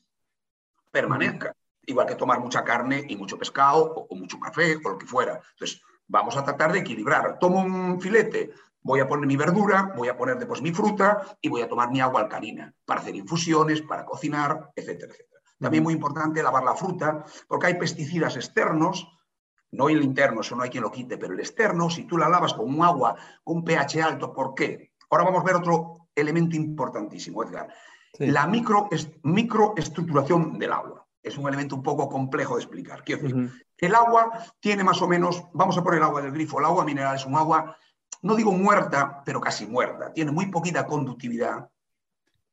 permanezca. 0.90 1.54
Igual 1.86 2.06
que 2.06 2.16
tomar 2.16 2.40
mucha 2.40 2.64
carne 2.64 3.04
y 3.08 3.16
mucho 3.16 3.38
pescado 3.38 4.06
o, 4.10 4.14
mucho 4.14 4.38
café 4.38 4.76
o 4.84 4.90
lo 4.90 4.98
que 4.98 5.06
fuera. 5.06 5.40
Entonces, 5.52 5.80
vamos 6.08 6.36
a 6.36 6.44
tratar 6.44 6.72
de 6.72 6.80
equilibrar. 6.80 7.38
Tomo 7.38 7.60
un 7.60 8.00
filete, 8.00 8.50
voy 8.82 9.00
a 9.00 9.06
poner 9.06 9.26
mi 9.26 9.36
verdura, 9.36 9.92
voy 9.96 10.08
a 10.08 10.16
poner 10.16 10.36
después 10.38 10.62
mi 10.62 10.72
fruta 10.72 11.22
y 11.40 11.48
voy 11.48 11.62
a 11.62 11.68
tomar 11.68 11.90
mi 11.90 12.00
agua 12.00 12.22
alcalina 12.22 12.74
para 12.84 13.00
hacer 13.00 13.14
infusiones, 13.14 13.82
para 13.82 14.04
cocinar, 14.04 14.72
etcétera, 14.74 15.12
etcétera. 15.12 15.40
También 15.60 15.82
muy 15.82 15.94
importante 15.94 16.42
lavar 16.42 16.64
la 16.64 16.74
fruta 16.74 17.24
porque 17.46 17.66
hay 17.66 17.74
pesticidas 17.74 18.36
externos 18.36 19.08
no 19.70 19.88
el 19.88 20.02
interno, 20.02 20.40
eso 20.40 20.56
no 20.56 20.62
hay 20.62 20.70
quien 20.70 20.82
lo 20.82 20.90
quite, 20.90 21.18
pero 21.18 21.34
el 21.34 21.40
externo, 21.40 21.90
si 21.90 22.04
tú 22.04 22.16
la 22.16 22.28
lavas 22.28 22.54
con 22.54 22.72
un 22.74 22.82
agua 22.82 23.16
con 23.44 23.58
un 23.58 23.64
pH 23.64 24.02
alto, 24.02 24.32
¿por 24.32 24.54
qué? 24.54 24.92
Ahora 25.10 25.24
vamos 25.24 25.42
a 25.42 25.44
ver 25.44 25.56
otro 25.56 26.08
elemento 26.14 26.56
importantísimo, 26.56 27.42
Edgar. 27.42 27.72
La 28.18 28.46
micro, 28.46 28.88
microestructuración 29.22 30.58
del 30.58 30.72
agua. 30.72 31.06
Es 31.22 31.36
un 31.36 31.46
elemento 31.46 31.76
un 31.76 31.82
poco 31.82 32.08
complejo 32.08 32.56
de 32.56 32.62
explicar. 32.62 33.04
Quiero 33.04 33.22
decir, 33.22 33.50
el 33.78 33.94
agua 33.94 34.32
tiene 34.60 34.84
más 34.84 35.00
o 35.02 35.08
menos, 35.08 35.44
vamos 35.52 35.78
a 35.78 35.82
poner 35.82 35.98
el 35.98 36.04
agua 36.04 36.22
del 36.22 36.32
grifo, 36.32 36.58
el 36.58 36.64
agua 36.64 36.84
mineral 36.84 37.16
es 37.16 37.24
un 37.24 37.36
agua, 37.36 37.76
no 38.22 38.34
digo 38.34 38.52
muerta, 38.52 39.22
pero 39.24 39.40
casi 39.40 39.66
muerta. 39.66 40.12
Tiene 40.12 40.32
muy 40.32 40.46
poquita 40.46 40.86
conductividad, 40.86 41.68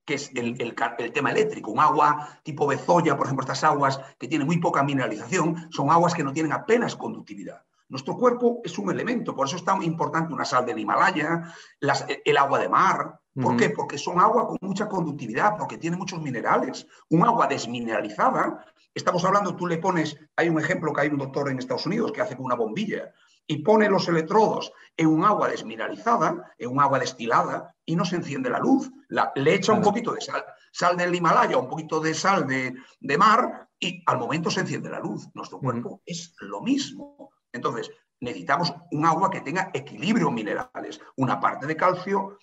que 0.06 0.16
es 0.16 0.32
el, 0.36 0.76
tema 1.12 1.32
eléctrico. 1.32 1.72
Un 1.72 1.80
agua 1.80 2.40
tipo 2.44 2.68
Bezoya, 2.68 3.18
por 3.18 3.26
ejemplo, 3.26 3.44
estas 3.44 3.64
aguas 3.64 4.00
que 4.20 4.28
tienen 4.28 4.46
muy 4.46 4.60
poca 4.60 4.84
mineralización, 4.84 5.68
son 5.72 5.90
aguas 5.90 6.14
que 6.14 6.24
no 6.24 6.32
tienen 6.32 6.54
apenas 6.54 6.96
conductividad. 6.96 7.64
Nuestro 7.88 8.18
cuerpo 8.18 8.62
es 8.64 8.78
un 8.80 8.90
elemento, 8.90 9.36
por 9.36 9.48
eso 9.48 9.58
es 9.58 9.64
tan 9.64 9.84
importante 9.84 10.34
una 10.34 10.46
sal 10.46 10.66
del 10.66 10.80
Himalaya, 10.80 11.54
el 11.80 12.38
agua 12.38 12.60
de 12.60 12.70
mar. 12.70 13.20
¿Por 13.40 13.58
qué? 13.58 13.70
Porque 13.70 13.98
son 13.98 14.20
agua 14.20 14.48
con 14.48 14.58
mucha 14.62 14.88
conductividad, 14.88 15.58
porque 15.58 15.78
tiene 15.78 15.98
muchos 15.98 16.22
minerales. 16.22 16.88
Un 17.10 17.26
agua 17.26 17.48
desmineralizada, 17.48 18.66
estamos 18.96 19.24
hablando, 19.26 19.56
tú 19.56 19.68
le 19.68 19.78
pones, 19.78 20.18
hay 20.36 20.50
un 20.50 20.60
ejemplo 20.60 20.94
que 20.94 21.02
hay 21.02 21.10
un 21.10 21.18
doctor 21.18 21.50
en 21.50 21.60
Estados 21.60 21.86
Unidos 21.86 22.12
que 22.12 22.22
hace 22.22 22.36
con 22.36 22.46
una 22.46 22.56
bombilla 22.56 23.14
y 23.46 23.58
pone 23.58 23.90
los 23.90 24.08
electrodos 24.08 24.72
en 24.98 25.08
un 25.08 25.24
agua 25.24 25.50
desmineralizada, 25.50 26.54
en 26.58 26.72
un 26.72 26.82
agua 26.82 27.00
destilada, 27.00 27.76
y 27.86 27.96
no 27.96 28.06
se 28.06 28.16
enciende 28.16 28.50
la 28.50 28.60
luz. 28.60 28.92
le 29.36 29.54
echa 29.54 29.74
un 29.74 29.82
poquito 29.82 30.14
de 30.14 30.22
sal, 30.22 30.44
sal 30.72 30.98
del 30.98 31.14
Himalaya, 31.14 31.58
un 31.58 31.70
poquito 31.70 32.00
de 32.00 32.14
sal 32.14 32.48
de, 32.48 33.18
mar, 33.18 33.70
y 33.80 34.02
al 34.08 34.18
momento 34.18 34.50
se 34.50 34.62
enciende 34.62 34.90
la 34.90 35.00
luz. 35.00 35.28
Nuestro 35.34 35.60
cuerpo 35.60 36.02
es 36.06 36.34
lo 36.40 36.62
mismo. 36.62 37.32
Entonces, 37.52 37.92
necesitamos 38.20 38.74
un 38.92 39.06
agua 39.06 39.30
que 39.30 39.42
tenga 39.42 39.70
equilibrio 39.74 40.32
minerales, 40.32 41.00
una 41.18 41.40
parte 41.40 41.68
de 41.68 41.76
calcio, 41.76 42.40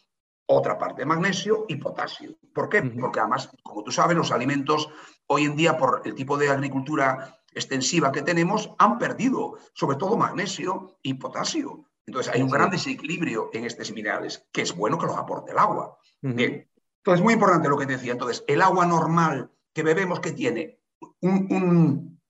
otra 0.52 0.78
parte 0.78 1.02
de 1.02 1.06
magnesio 1.06 1.64
y 1.68 1.76
potasio. 1.76 2.36
¿Por 2.54 2.68
qué? 2.68 2.82
Porque 2.82 3.20
además, 3.20 3.50
como 3.62 3.82
tú 3.82 3.90
sabes, 3.90 4.16
los 4.16 4.32
alimentos 4.32 4.88
hoy 5.26 5.44
en 5.44 5.56
día, 5.56 5.76
por 5.76 6.02
el 6.04 6.14
tipo 6.14 6.36
de 6.36 6.50
agricultura 6.50 7.38
extensiva 7.54 8.12
que 8.12 8.22
tenemos, 8.22 8.70
han 8.78 8.98
perdido 8.98 9.58
sobre 9.74 9.96
todo 9.96 10.16
magnesio 10.16 10.98
y 11.02 11.14
potasio. 11.14 11.84
Entonces 12.06 12.32
hay 12.34 12.42
un 12.42 12.50
gran 12.50 12.70
desequilibrio 12.70 13.50
en 13.52 13.64
estos 13.64 13.92
minerales, 13.92 14.46
que 14.52 14.62
es 14.62 14.74
bueno 14.74 14.98
que 14.98 15.06
los 15.06 15.16
aporte 15.16 15.52
el 15.52 15.58
agua. 15.58 15.96
Bien. 16.20 16.68
Entonces, 16.98 17.22
muy 17.22 17.34
importante 17.34 17.68
lo 17.68 17.78
que 17.78 17.86
te 17.86 17.94
decía. 17.94 18.12
Entonces, 18.12 18.44
el 18.46 18.62
agua 18.62 18.86
normal 18.86 19.50
que 19.72 19.82
bebemos, 19.82 20.20
que 20.20 20.32
tiene 20.32 20.80
un, 21.20 21.48
un 21.50 22.20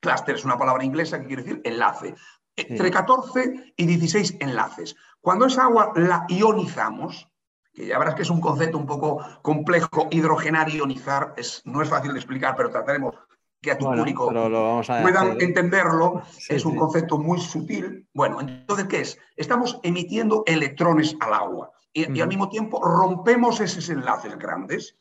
clúster, 0.00 0.36
es 0.36 0.44
una 0.44 0.58
palabra 0.58 0.84
inglesa 0.84 1.20
que 1.20 1.26
quiere 1.26 1.42
decir 1.42 1.60
enlace, 1.64 2.14
entre 2.56 2.90
14 2.90 3.74
y 3.76 3.86
16 3.86 4.36
enlaces. 4.40 4.96
Cuando 5.20 5.46
esa 5.46 5.64
agua 5.64 5.92
la 5.96 6.24
ionizamos, 6.28 7.31
que 7.72 7.86
ya 7.86 7.98
verás 7.98 8.14
que 8.14 8.22
es 8.22 8.30
un 8.30 8.40
concepto 8.40 8.78
un 8.78 8.86
poco 8.86 9.24
complejo, 9.40 10.08
hidrogenar, 10.10 10.68
ionizar, 10.68 11.34
es, 11.36 11.62
no 11.64 11.82
es 11.82 11.88
fácil 11.88 12.12
de 12.12 12.18
explicar, 12.18 12.54
pero 12.56 12.70
trataremos 12.70 13.14
que 13.62 13.70
a 13.70 13.78
tu 13.78 13.86
público 13.86 14.26
puedan 14.26 15.40
entenderlo, 15.40 16.22
es 16.48 16.64
un 16.64 16.76
concepto 16.76 17.16
muy 17.16 17.40
sutil. 17.40 18.06
Bueno, 18.12 18.40
entonces, 18.40 18.86
¿qué 18.86 19.00
es? 19.00 19.18
Estamos 19.36 19.78
emitiendo 19.84 20.42
electrones 20.46 21.16
al 21.20 21.32
agua 21.32 21.70
y, 21.92 22.20
al 22.20 22.28
mismo 22.28 22.48
tiempo 22.48 22.82
rompemos 22.82 23.60
esos 23.60 23.88
enlaces 23.88 24.36
grandes 24.36 24.96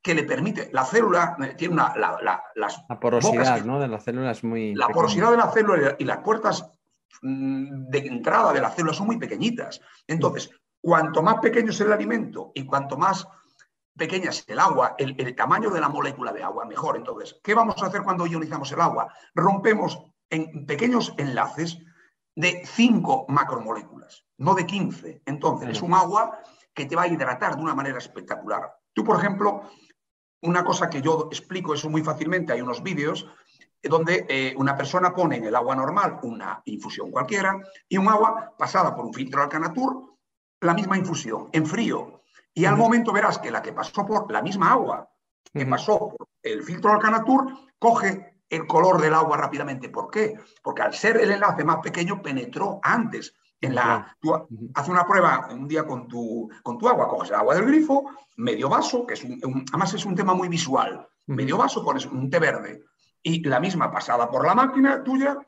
que 0.00 0.14
le 0.14 0.22
permite, 0.22 0.70
la 0.72 0.84
célula 0.84 1.36
eh, 1.42 1.54
tiene 1.56 1.74
una, 1.74 1.92
la, 1.96 2.40
porosidad 3.00 3.64
¿no? 3.64 3.80
de 3.80 3.88
la 3.88 3.98
célula 3.98 4.30
es 4.30 4.44
muy... 4.44 4.72
La 4.76 4.86
porosidad 4.86 5.32
de 5.32 5.36
la 5.36 5.50
célula 5.50 5.96
y 5.98 6.04
las 6.04 6.18
puertas 6.18 6.70
mm, 7.22 7.88
de 7.88 7.98
entrada 7.98 8.52
de 8.52 8.60
la 8.60 8.70
célula 8.70 8.94
son 8.94 9.08
muy 9.08 9.18
pequeñitas. 9.18 9.80
Entonces, 10.06 10.52
cuanto 10.80 11.22
más 11.22 11.36
pequeño 11.40 11.70
es 11.70 11.80
el 11.80 11.92
alimento 11.92 12.52
y 12.54 12.64
cuanto 12.64 12.96
más 12.96 13.26
pequeña 13.96 14.30
es 14.30 14.44
el 14.48 14.58
agua, 14.58 14.94
el, 14.98 15.34
tamaño 15.34 15.70
de 15.70 15.80
la 15.80 15.88
molécula 15.88 16.32
de 16.32 16.42
agua, 16.42 16.64
mejor. 16.66 16.96
Entonces, 16.96 17.40
¿qué 17.42 17.54
vamos 17.54 17.82
a 17.82 17.86
hacer 17.86 18.02
cuando 18.02 18.26
ionizamos 18.26 18.70
el 18.72 18.80
agua? 18.80 19.12
Rompemos 19.34 19.98
en 20.30 20.66
pequeños 20.66 21.14
enlaces 21.16 21.78
de 22.34 22.62
5 22.66 23.26
macromoléculas, 23.28 24.26
no 24.38 24.54
de 24.54 24.66
15. 24.66 25.22
Entonces, 25.24 25.70
es 25.70 25.82
un 25.82 25.94
agua 25.94 26.38
que 26.74 26.84
te 26.84 26.94
va 26.94 27.02
a 27.02 27.08
hidratar 27.08 27.56
de 27.56 27.62
una 27.62 27.74
manera 27.74 27.98
espectacular. 27.98 28.70
Tú, 28.92 29.02
por 29.02 29.18
ejemplo, 29.18 29.62
una 30.42 30.62
cosa 30.62 30.90
que 30.90 31.00
yo 31.00 31.28
explico 31.30 31.72
eso 31.72 31.88
muy 31.88 32.02
fácilmente, 32.02 32.52
hay 32.52 32.60
unos 32.60 32.82
vídeos 32.82 33.26
donde 33.82 34.26
eh, 34.28 34.54
una 34.56 34.76
persona 34.76 35.14
pone 35.14 35.36
en 35.36 35.44
el 35.44 35.54
agua 35.54 35.74
normal 35.74 36.18
una 36.22 36.62
infusión 36.64 37.10
cualquiera 37.10 37.58
y 37.88 37.96
un 37.96 38.08
agua 38.08 38.54
pasada 38.58 38.94
por 38.94 39.06
un 39.06 39.14
filtro 39.14 39.42
Alcanatur, 39.42 40.15
la 40.60 40.74
misma 40.74 40.96
infusión, 40.96 41.48
en 41.52 41.66
frío. 41.66 42.22
Y 42.54 42.64
al 42.64 42.76
momento 42.76 43.12
verás 43.12 43.38
que 43.38 43.50
la 43.50 43.62
que 43.62 43.72
pasó 43.72 44.06
por 44.06 44.30
la 44.32 44.42
misma 44.42 44.72
agua, 44.72 45.10
que 45.52 45.66
pasó 45.66 46.14
por 46.16 46.28
el 46.42 46.62
filtro 46.62 46.92
Alcanatur, 46.92 47.52
coge 47.78 48.40
el 48.48 48.66
color 48.66 49.00
del 49.00 49.14
agua 49.14 49.36
rápidamente. 49.36 49.88
¿Por 49.88 50.10
qué? 50.10 50.38
Porque 50.62 50.82
al 50.82 50.94
ser 50.94 51.18
el 51.18 51.30
enlace 51.30 51.64
más 51.64 51.78
pequeño, 51.78 52.22
penetró 52.22 52.80
antes. 52.82 53.34
En 53.60 53.74
la, 53.74 54.16
tú 54.20 54.34
haces 54.74 54.90
una 54.90 55.06
prueba 55.06 55.48
un 55.50 55.66
día 55.66 55.86
con 55.86 56.06
tu, 56.06 56.48
con 56.62 56.76
tu 56.76 56.88
agua, 56.88 57.08
coges 57.08 57.30
el 57.30 57.36
agua 57.36 57.54
del 57.54 57.64
grifo, 57.64 58.04
medio 58.36 58.68
vaso, 58.68 59.06
que 59.06 59.14
es 59.14 59.24
un, 59.24 59.64
además 59.70 59.94
es 59.94 60.04
un 60.04 60.14
tema 60.14 60.34
muy 60.34 60.48
visual, 60.48 61.08
medio 61.26 61.56
vaso 61.56 61.82
pones 61.82 62.04
un 62.04 62.28
té 62.28 62.38
verde 62.38 62.84
y 63.22 63.42
la 63.42 63.58
misma 63.58 63.90
pasada 63.90 64.30
por 64.30 64.46
la 64.46 64.54
máquina 64.54 65.02
tuya 65.02 65.38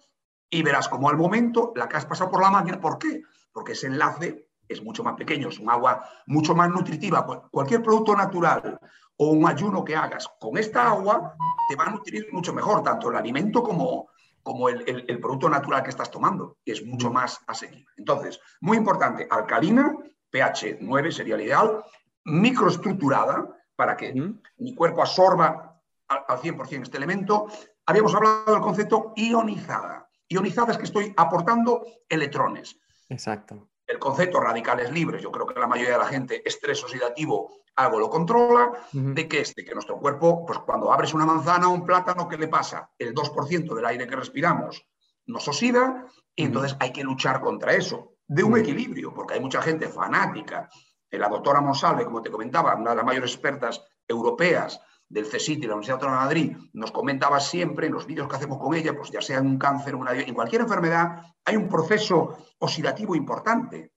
y 0.51 0.63
verás 0.63 0.89
como 0.89 1.11
al 1.11 1.17
momento 1.19 1.73
la 1.77 1.89
que 1.89 1.99
has 1.99 2.07
pasado 2.07 2.31
por 2.31 2.41
la 2.41 2.51
máquina, 2.51 2.81
¿por 2.81 2.99
qué? 2.99 3.23
Porque 3.53 3.73
ese 3.73 3.89
enlace 3.89 4.48
es 4.69 4.83
mucho 4.83 5.03
más 5.03 5.15
pequeño, 5.15 5.49
es 5.49 5.59
un 5.59 5.71
agua 5.71 6.05
mucho 6.27 6.55
más 6.55 6.69
nutritiva. 6.69 7.25
Cualquier 7.51 7.83
producto 7.83 8.15
natural 8.15 8.79
o 9.17 9.31
un 9.31 9.49
ayuno 9.49 9.85
que 9.85 9.97
hagas 9.97 10.29
con 10.39 10.57
esta 10.59 10.89
agua 10.89 11.35
te 11.69 11.77
va 11.77 11.85
a 11.85 11.91
nutrir 11.91 12.29
mucho 12.33 12.53
mejor, 12.53 12.83
tanto 12.83 13.11
el 13.11 13.17
alimento 13.17 13.63
como, 13.63 14.09
como 14.43 14.69
el, 14.69 15.21
producto 15.21 15.49
natural 15.49 15.83
que 15.83 15.91
estás 15.91 16.11
tomando, 16.11 16.59
que 16.65 16.73
es 16.73 16.85
mucho 16.85 17.11
más 17.11 17.41
asequible. 17.47 17.87
Entonces, 17.97 18.41
muy 18.61 18.77
importante, 18.77 19.27
alcalina, 19.29 19.95
pH 20.31 20.79
9 20.81 21.13
sería 21.13 21.35
el 21.35 21.43
ideal, 21.43 21.85
microestructurada 22.25 23.57
para 23.75 23.97
que 23.97 24.15
mi 24.59 24.75
cuerpo 24.75 25.01
absorba 25.01 25.81
al, 26.09 26.25
al 26.29 26.39
100% 26.39 26.83
este 26.83 26.97
elemento. 26.97 27.49
Habíamos 27.87 28.15
hablado 28.15 28.53
del 28.53 28.61
concepto 28.61 29.13
ionizada. 29.17 30.09
Ionizada 30.29 30.73
es 30.73 30.79
que 30.79 30.85
estoy 30.85 31.15
aportando 31.17 31.85
electrones. 32.09 32.79
Exacto 33.09 33.69
el 33.89 33.99
concepto 33.99 34.39
radicales 34.39 34.93
libres, 34.93 35.23
yo 35.23 35.33
creo 35.33 35.47
que 35.47 35.59
la 35.59 35.67
mayoría 35.67 35.95
de 35.95 35.99
la 35.99 36.07
gente, 36.07 36.47
estrés 36.47 36.85
oxidativo, 36.85 37.63
algo 37.75 37.99
lo 37.99 38.11
controla, 38.11 38.71
de 38.93 39.27
que 39.27 39.41
este, 39.41 39.65
que 39.65 39.73
nuestro 39.73 39.99
cuerpo, 39.99 40.45
pues 40.45 40.59
cuando 40.59 40.93
abres 40.93 41.15
una 41.15 41.25
manzana 41.25 41.69
o 41.69 41.73
un 41.73 41.87
plátano, 41.87 42.29
¿qué 42.29 42.37
le 42.37 42.49
pasa? 42.49 42.91
El 42.99 43.15
2% 43.15 43.75
del 43.75 43.87
aire 43.87 44.07
que 44.07 44.17
respiramos 44.17 44.87
nos 45.27 45.49
oxida 45.49 46.07
y 46.35 46.45
entonces 46.45 46.77
hay 46.81 46.93
que 46.93 47.03
luchar 47.03 47.41
contra 47.41 47.73
eso, 47.73 48.15
de 48.27 48.43
un 48.43 48.59
equilibrio, 48.59 49.15
porque 49.15 49.35
hay 49.35 49.41
mucha 49.41 49.63
gente 49.63 49.89
fanática. 49.89 50.69
La 51.11 51.29
doctora 51.29 51.63
Monsalve, 51.63 52.05
como 52.05 52.21
te 52.21 52.31
comentaba, 52.31 52.75
una 52.75 52.91
de 52.91 52.97
las 52.97 53.05
mayores 53.05 53.33
expertas 53.33 53.83
europeas 54.07 54.81
del 55.09 55.29
CSIT 55.29 55.65
y 55.65 55.67
la 55.67 55.75
Universidad 55.75 55.97
Autónoma 55.97 56.21
de 56.21 56.25
Madrid, 56.25 56.57
nos 56.73 56.93
comentaba 56.93 57.41
siempre 57.41 57.87
en 57.87 57.95
los 57.95 58.07
vídeos 58.07 58.29
que 58.29 58.37
hacemos 58.37 58.59
con 58.59 58.75
ella, 58.75 58.95
pues 58.95 59.11
ya 59.11 59.21
sea 59.21 59.39
en 59.39 59.47
un 59.47 59.59
cáncer, 59.59 59.95
una, 59.95 60.13
en 60.13 60.35
cualquier 60.35 60.63
enfermedad, 60.63 61.23
hay 61.45 61.57
un 61.57 61.69
proceso 61.69 62.37
oxidativo 62.59 63.15
importante, 63.15 63.93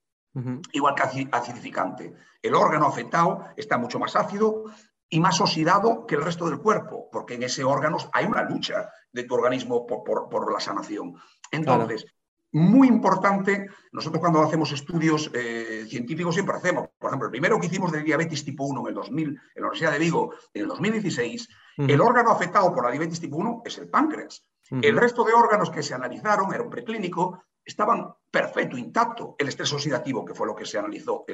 igual 0.71 0.95
que 0.95 1.27
acidificante. 1.31 2.13
El 2.41 2.55
órgano 2.55 2.87
afectado 2.87 3.45
está 3.57 3.77
mucho 3.77 3.99
más 3.99 4.15
ácido 4.15 4.65
y 5.09 5.19
más 5.19 5.41
oxidado 5.41 6.05
que 6.05 6.15
el 6.15 6.23
resto 6.23 6.49
del 6.49 6.59
cuerpo, 6.59 7.09
porque 7.11 7.33
en 7.35 7.43
ese 7.43 7.65
órgano 7.65 7.97
hay 8.13 8.25
una 8.25 8.43
lucha 8.43 8.89
de 9.11 9.25
tu 9.25 9.33
organismo 9.35 9.85
por, 9.85 10.53
la 10.53 10.59
sanación. 10.61 11.15
Entonces, 11.51 12.05
muy 12.53 12.87
importante, 12.87 13.67
nosotros 13.91 14.19
cuando 14.19 14.41
hacemos 14.41 14.71
estudios 14.71 15.31
eh, 15.33 15.85
científicos 15.87 16.35
siempre 16.35 16.55
hacemos, 16.55 16.89
por 16.97 17.09
ejemplo, 17.09 17.27
el 17.27 17.31
primero 17.31 17.59
que 17.59 17.67
hicimos 17.67 17.91
de 17.91 18.03
diabetes 18.03 18.43
tipo 18.43 18.65
1 18.65 18.81
en 18.81 18.87
el 18.87 18.93
2000, 18.93 19.27
en 19.27 19.37
la 19.55 19.61
Universidad 19.61 19.91
de 19.91 19.99
Vigo, 19.99 20.33
en 20.53 20.63
el 20.63 20.67
2016, 20.67 21.49
el 21.77 22.01
órgano 22.01 22.31
afectado 22.31 22.73
por 22.73 22.83
la 22.83 22.91
diabetes 22.91 23.19
tipo 23.19 23.37
1 23.37 23.63
es 23.65 23.77
el 23.77 23.89
páncreas. 23.89 24.45
El 24.69 24.95
resto 24.95 25.25
de 25.25 25.33
órganos 25.33 25.69
que 25.69 25.83
se 25.83 25.93
analizaron, 25.93 26.53
era 26.53 26.63
un 26.63 26.69
preclínico, 26.69 27.43
estaban 27.63 28.13
perfecto, 28.29 28.77
intacto. 28.77 29.35
El 29.37 29.49
estrés 29.49 29.73
oxidativo, 29.73 30.23
que 30.23 30.33
fue 30.33 30.47
lo 30.47 30.55
que 30.55 30.65
se 30.65 30.77
analizó, 30.77 31.25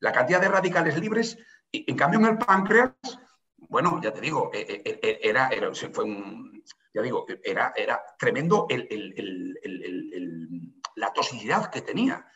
la 0.00 0.12
cantidad 0.12 0.40
de 0.40 0.48
radicales 0.48 0.98
libres, 0.98 1.38
en 1.70 1.96
cambio 1.96 2.18
en 2.18 2.26
el 2.26 2.38
páncreas, 2.38 2.94
bueno, 3.56 4.00
ya 4.02 4.12
te 4.12 4.20
digo, 4.20 4.50
e, 4.52 4.82
e, 4.84 5.00
e, 5.02 5.20
era, 5.22 5.48
era 5.48 5.70
fue 5.72 6.04
un, 6.04 6.62
ya 6.92 7.02
digo, 7.02 7.26
era, 7.44 7.72
era 7.76 8.02
tremendo 8.18 8.66
la 10.96 11.12
toxicidad 11.12 11.70
que 11.70 11.82
tenía. 11.82 12.26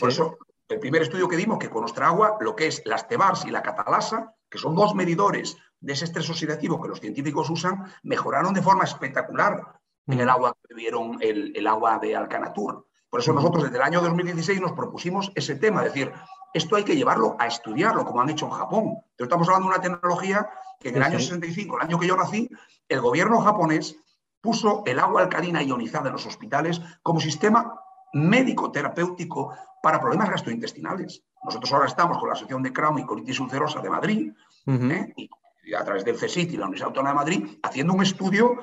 Por 0.00 0.08
eso, 0.08 0.38
el 0.68 0.78
primer 0.78 1.02
estudio 1.02 1.28
que 1.28 1.36
dimos, 1.36 1.58
que 1.58 1.70
con 1.70 1.82
nuestra 1.82 2.06
agua, 2.06 2.36
lo 2.40 2.54
que 2.54 2.68
es 2.68 2.82
las 2.84 3.08
TEBARS 3.08 3.44
y 3.46 3.50
la 3.50 3.62
catalasa, 3.62 4.34
que 4.48 4.58
son 4.58 4.74
dos 4.74 4.94
medidores 4.94 5.56
de 5.80 5.92
ese 5.92 6.04
estrés 6.04 6.30
oxidativo 6.30 6.80
que 6.80 6.88
los 6.88 7.00
científicos 7.00 7.50
usan, 7.50 7.84
mejoraron 8.02 8.54
de 8.54 8.62
forma 8.62 8.84
espectacular 8.84 9.80
en 10.06 10.20
el 10.20 10.28
agua 10.28 10.54
que 10.54 10.74
bebieron 10.74 11.18
el, 11.20 11.66
agua 11.66 11.98
de 11.98 12.14
Alcanatur. 12.16 12.86
Por 13.08 13.20
eso 13.20 13.32
nosotros 13.32 13.64
desde 13.64 13.76
el 13.76 13.82
año 13.82 14.00
2016 14.00 14.60
nos 14.60 14.72
propusimos 14.72 15.32
ese 15.34 15.56
tema, 15.56 15.84
es 15.84 15.92
decir, 15.92 16.12
esto 16.54 16.76
hay 16.76 16.84
que 16.84 16.96
llevarlo 16.96 17.36
a 17.38 17.48
estudiarlo, 17.48 18.04
como 18.04 18.22
han 18.22 18.30
hecho 18.30 18.46
en 18.46 18.52
Japón. 18.52 18.96
Pero 19.16 19.26
estamos 19.26 19.48
hablando 19.48 19.68
de 19.68 19.74
una 19.74 19.82
tecnología 19.82 20.48
que 20.80 20.88
en 20.90 20.96
el 20.96 21.02
año 21.02 21.18
65, 21.18 21.76
el 21.76 21.82
año 21.82 21.98
que 21.98 22.06
yo 22.06 22.16
nací, 22.16 22.48
el 22.88 23.00
gobierno 23.00 23.40
japonés 23.40 23.96
puso 24.40 24.82
el 24.86 24.98
agua 24.98 25.22
alcalina 25.22 25.62
ionizada 25.62 26.06
en 26.06 26.12
los 26.12 26.26
hospitales 26.26 26.80
como 27.02 27.20
sistema 27.20 27.80
médico 28.12 28.70
terapéutico 28.70 29.52
para 29.82 30.00
problemas 30.00 30.30
gastrointestinales. 30.30 31.24
Nosotros 31.42 31.72
ahora 31.72 31.86
estamos 31.86 32.18
con 32.18 32.28
la 32.28 32.34
Asociación 32.34 32.62
de 32.62 32.72
Crohn 32.72 32.98
y 32.98 33.04
Colitis 33.04 33.40
Ulcerosa 33.40 33.80
de 33.80 33.90
Madrid, 33.90 34.32
¿eh? 34.66 35.12
y, 35.16 35.74
a 35.74 35.84
través 35.84 36.04
del 36.04 36.16
CSIT 36.16 36.52
y 36.52 36.56
la 36.56 36.66
Universidad 36.66 36.88
Autónoma 36.88 37.10
de 37.10 37.16
Madrid, 37.16 37.58
haciendo 37.62 37.94
un 37.94 38.02
estudio 38.02 38.56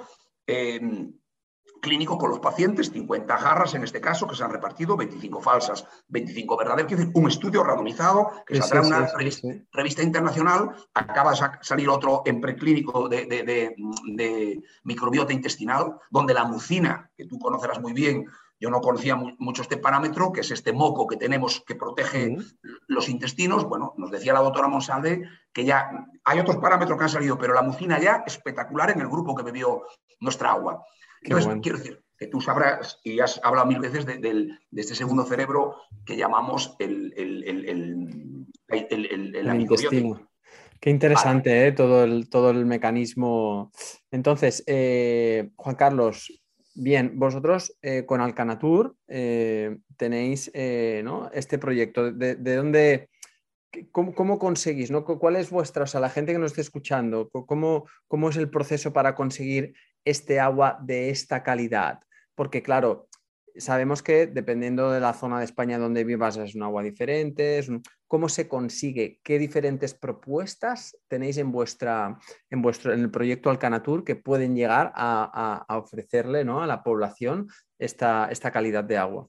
eh, 0.48 0.80
clínico 1.82 2.18
con 2.18 2.30
los 2.30 2.40
pacientes, 2.40 2.92
50 2.92 3.38
jarras 3.38 3.74
en 3.74 3.84
este 3.84 4.00
caso, 4.00 4.28
que 4.28 4.36
se 4.36 4.44
han 4.44 4.52
repartido, 4.52 4.96
25 4.96 5.42
falsas, 5.42 5.86
25 6.08 6.56
verdaderas, 6.56 6.92
es 6.92 6.98
decir, 6.98 7.12
un 7.16 7.28
estudio 7.28 7.64
randomizado 7.64 8.32
que 8.46 8.62
saldrá 8.62 8.80
en 8.80 8.86
una 8.86 9.10
revista, 9.74 10.04
internacional, 10.04 10.72
acaba 10.94 11.32
de 11.32 11.38
salir 11.62 11.90
otro 11.90 12.22
en 12.26 12.40
preclínico 12.40 13.10
de, 13.10 13.76
microbiota 14.84 15.34
intestinal, 15.34 15.98
donde 16.10 16.34
la 16.34 16.46
mucina, 16.46 17.10
que 17.18 17.26
tú 17.26 17.38
conocerás 17.40 17.82
muy 17.82 17.94
bien, 17.94 18.28
yo 18.60 18.70
no 18.70 18.80
conocía 18.80 19.16
mucho 19.16 19.64
este 19.64 19.78
parámetro, 19.78 20.32
que 20.32 20.42
es 20.42 20.52
este 20.52 20.72
moco 20.72 21.08
que 21.08 21.18
tenemos 21.18 21.64
que 21.66 21.74
protege 21.74 22.38
los 22.86 23.10
intestinos. 23.10 23.66
Bueno, 23.66 23.96
nos 23.98 24.12
decía 24.12 24.34
la 24.34 24.42
doctora 24.42 24.68
Monsalve 24.68 25.28
que 25.52 25.66
ya 25.66 25.90
hay 26.24 26.40
otros 26.40 26.58
parámetros 26.58 26.96
que 26.96 27.04
han 27.04 27.10
salido, 27.10 27.40
pero 27.40 27.56
la 27.56 27.64
mucina 27.64 28.00
ya 28.00 28.24
espectacular 28.24 28.92
en 28.92 29.02
el 29.02 29.08
grupo 29.08 29.34
que 29.34 29.42
bebió 29.42 29.82
nuestra 30.20 30.52
agua. 30.52 30.86
Entonces, 31.22 31.60
quiero 31.62 31.78
decir, 31.78 32.02
que 32.22 32.28
tú 32.28 32.40
sabrás 32.40 33.00
y 33.04 33.20
has 33.20 33.40
hablado 33.44 33.66
mil 33.68 33.80
veces 33.80 34.06
de, 34.06 34.50
este 34.76 34.94
segundo 34.94 35.26
cerebro 35.26 35.78
que 36.06 36.16
llamamos 36.16 36.76
el, 36.78 37.12
el, 37.18 38.48
intestino. 39.60 40.30
Qué 40.80 40.92
interesante 40.92 41.68
¿eh? 41.68 41.72
todo, 41.72 42.04
el, 42.04 42.30
todo 42.30 42.52
el 42.52 42.66
mecanismo. 42.68 43.72
Entonces, 44.12 44.64
eh, 44.68 45.50
Juan 45.56 45.76
Carlos, 45.76 46.32
bien, 46.76 47.14
vosotros 47.16 47.76
eh, 47.82 48.06
con 48.06 48.22
Alcanatur 48.22 48.96
tenéis 49.08 50.52
este 50.54 51.58
proyecto. 51.58 52.12
¿De, 52.12 52.36
dónde, 52.36 53.10
cómo, 53.92 54.38
conseguís? 54.38 54.92
¿no? 54.92 55.06
¿Cuál 55.06 55.38
es 55.38 55.50
vuestra, 55.50 55.86
o 55.86 55.88
sea, 55.88 56.00
la 56.00 56.10
gente 56.10 56.34
que 56.34 56.40
nos 56.40 56.52
esté 56.52 56.62
escuchando, 56.62 57.30
cómo, 57.30 57.88
cómo 58.08 58.30
es 58.30 58.38
el 58.38 58.52
proceso 58.52 58.94
para 58.94 59.16
conseguir 59.16 59.74
este 60.06 60.40
agua 60.40 60.78
de 60.82 61.10
esta 61.10 61.44
calidad? 61.44 62.00
Porque 62.36 62.62
claro, 62.62 63.08
sabemos 63.58 64.02
que 64.02 64.28
dependiendo 64.28 64.92
de 64.92 65.00
la 65.00 65.14
zona 65.14 65.40
de 65.40 65.46
España 65.46 65.78
donde 65.78 66.04
vivas 66.04 66.38
es 66.38 66.56
un 66.56 66.64
agua 66.64 66.84
diferente. 66.84 67.62
¿Cómo 68.08 68.30
se 68.30 68.48
consigue? 68.48 69.20
¿Qué 69.24 69.40
diferentes 69.40 69.94
propuestas 69.94 70.98
tenéis 71.08 71.38
en, 71.38 71.52
vuestra, 71.52 72.18
en, 72.50 72.62
vuestro, 72.62 72.94
en 72.94 73.02
el 73.02 73.12
proyecto 73.12 73.50
Alcanatur 73.50 74.04
que 74.04 74.16
pueden 74.16 74.56
llegar 74.56 74.92
a, 74.96 75.66
ofrecerle 75.70 76.44
¿no? 76.44 76.62
a 76.62 76.68
la 76.68 76.84
población 76.84 77.48
esta, 77.80 78.28
esta 78.30 78.52
calidad 78.52 78.84
de 78.84 78.98
agua? 78.98 79.28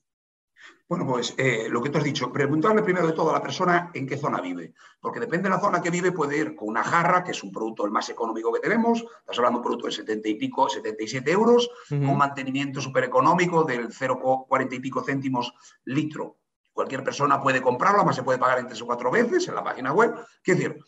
Bueno, 0.93 1.07
pues 1.07 1.33
eh, 1.39 1.69
lo 1.71 1.81
que 1.81 1.89
tú 1.89 1.97
has 1.97 2.05
dicho, 2.05 2.31
preguntarle 2.31 2.83
primero 2.83 3.07
de 3.07 3.15
todo 3.15 3.31
a 3.31 3.33
la 3.33 3.41
persona 3.41 3.91
en 3.95 4.07
qué 4.07 4.19
zona 4.19 4.43
vive, 4.43 4.75
porque 5.01 5.21
depende 5.21 5.49
de 5.49 5.55
la 5.55 5.59
zona 5.59 5.81
que 5.81 5.89
vive, 5.89 6.13
puede 6.13 6.37
ir 6.37 6.55
con 6.55 6.69
una 6.69 6.85
jarra, 6.85 7.25
que 7.25 7.31
es 7.31 7.43
un 7.43 7.51
producto 7.51 7.87
el 7.87 7.91
más 7.91 8.11
económico 8.11 8.53
que 8.53 8.61
tenemos, 8.61 9.03
estás 9.21 9.39
hablando 9.39 9.57
de 9.57 9.61
un 9.61 9.63
producto 9.63 9.87
de 9.87 9.93
70 9.93 10.29
y 10.29 10.35
pico, 10.35 10.69
77 10.69 11.31
euros, 11.31 11.71
con 11.89 12.15
mantenimiento 12.19 12.83
súper 12.83 13.05
económico 13.05 13.65
del 13.65 13.89
0,40 13.89 14.75
y 14.75 14.81
pico 14.81 15.03
céntimos 15.03 15.55
litro. 15.87 16.37
Cualquier 16.75 17.03
persona 17.03 17.41
puede 17.41 17.63
comprarlo, 17.63 18.01
además 18.01 18.17
se 18.17 18.23
puede 18.23 18.39
pagar 18.39 18.59
en 18.59 18.67
tres 18.67 18.83
o 18.83 18.85
cuatro 18.85 19.11
veces 19.11 19.49
en 19.49 19.55
la 19.55 19.65
página 19.65 19.95
web. 19.95 20.15
Quiero 20.43 20.61
decir, 20.61 20.79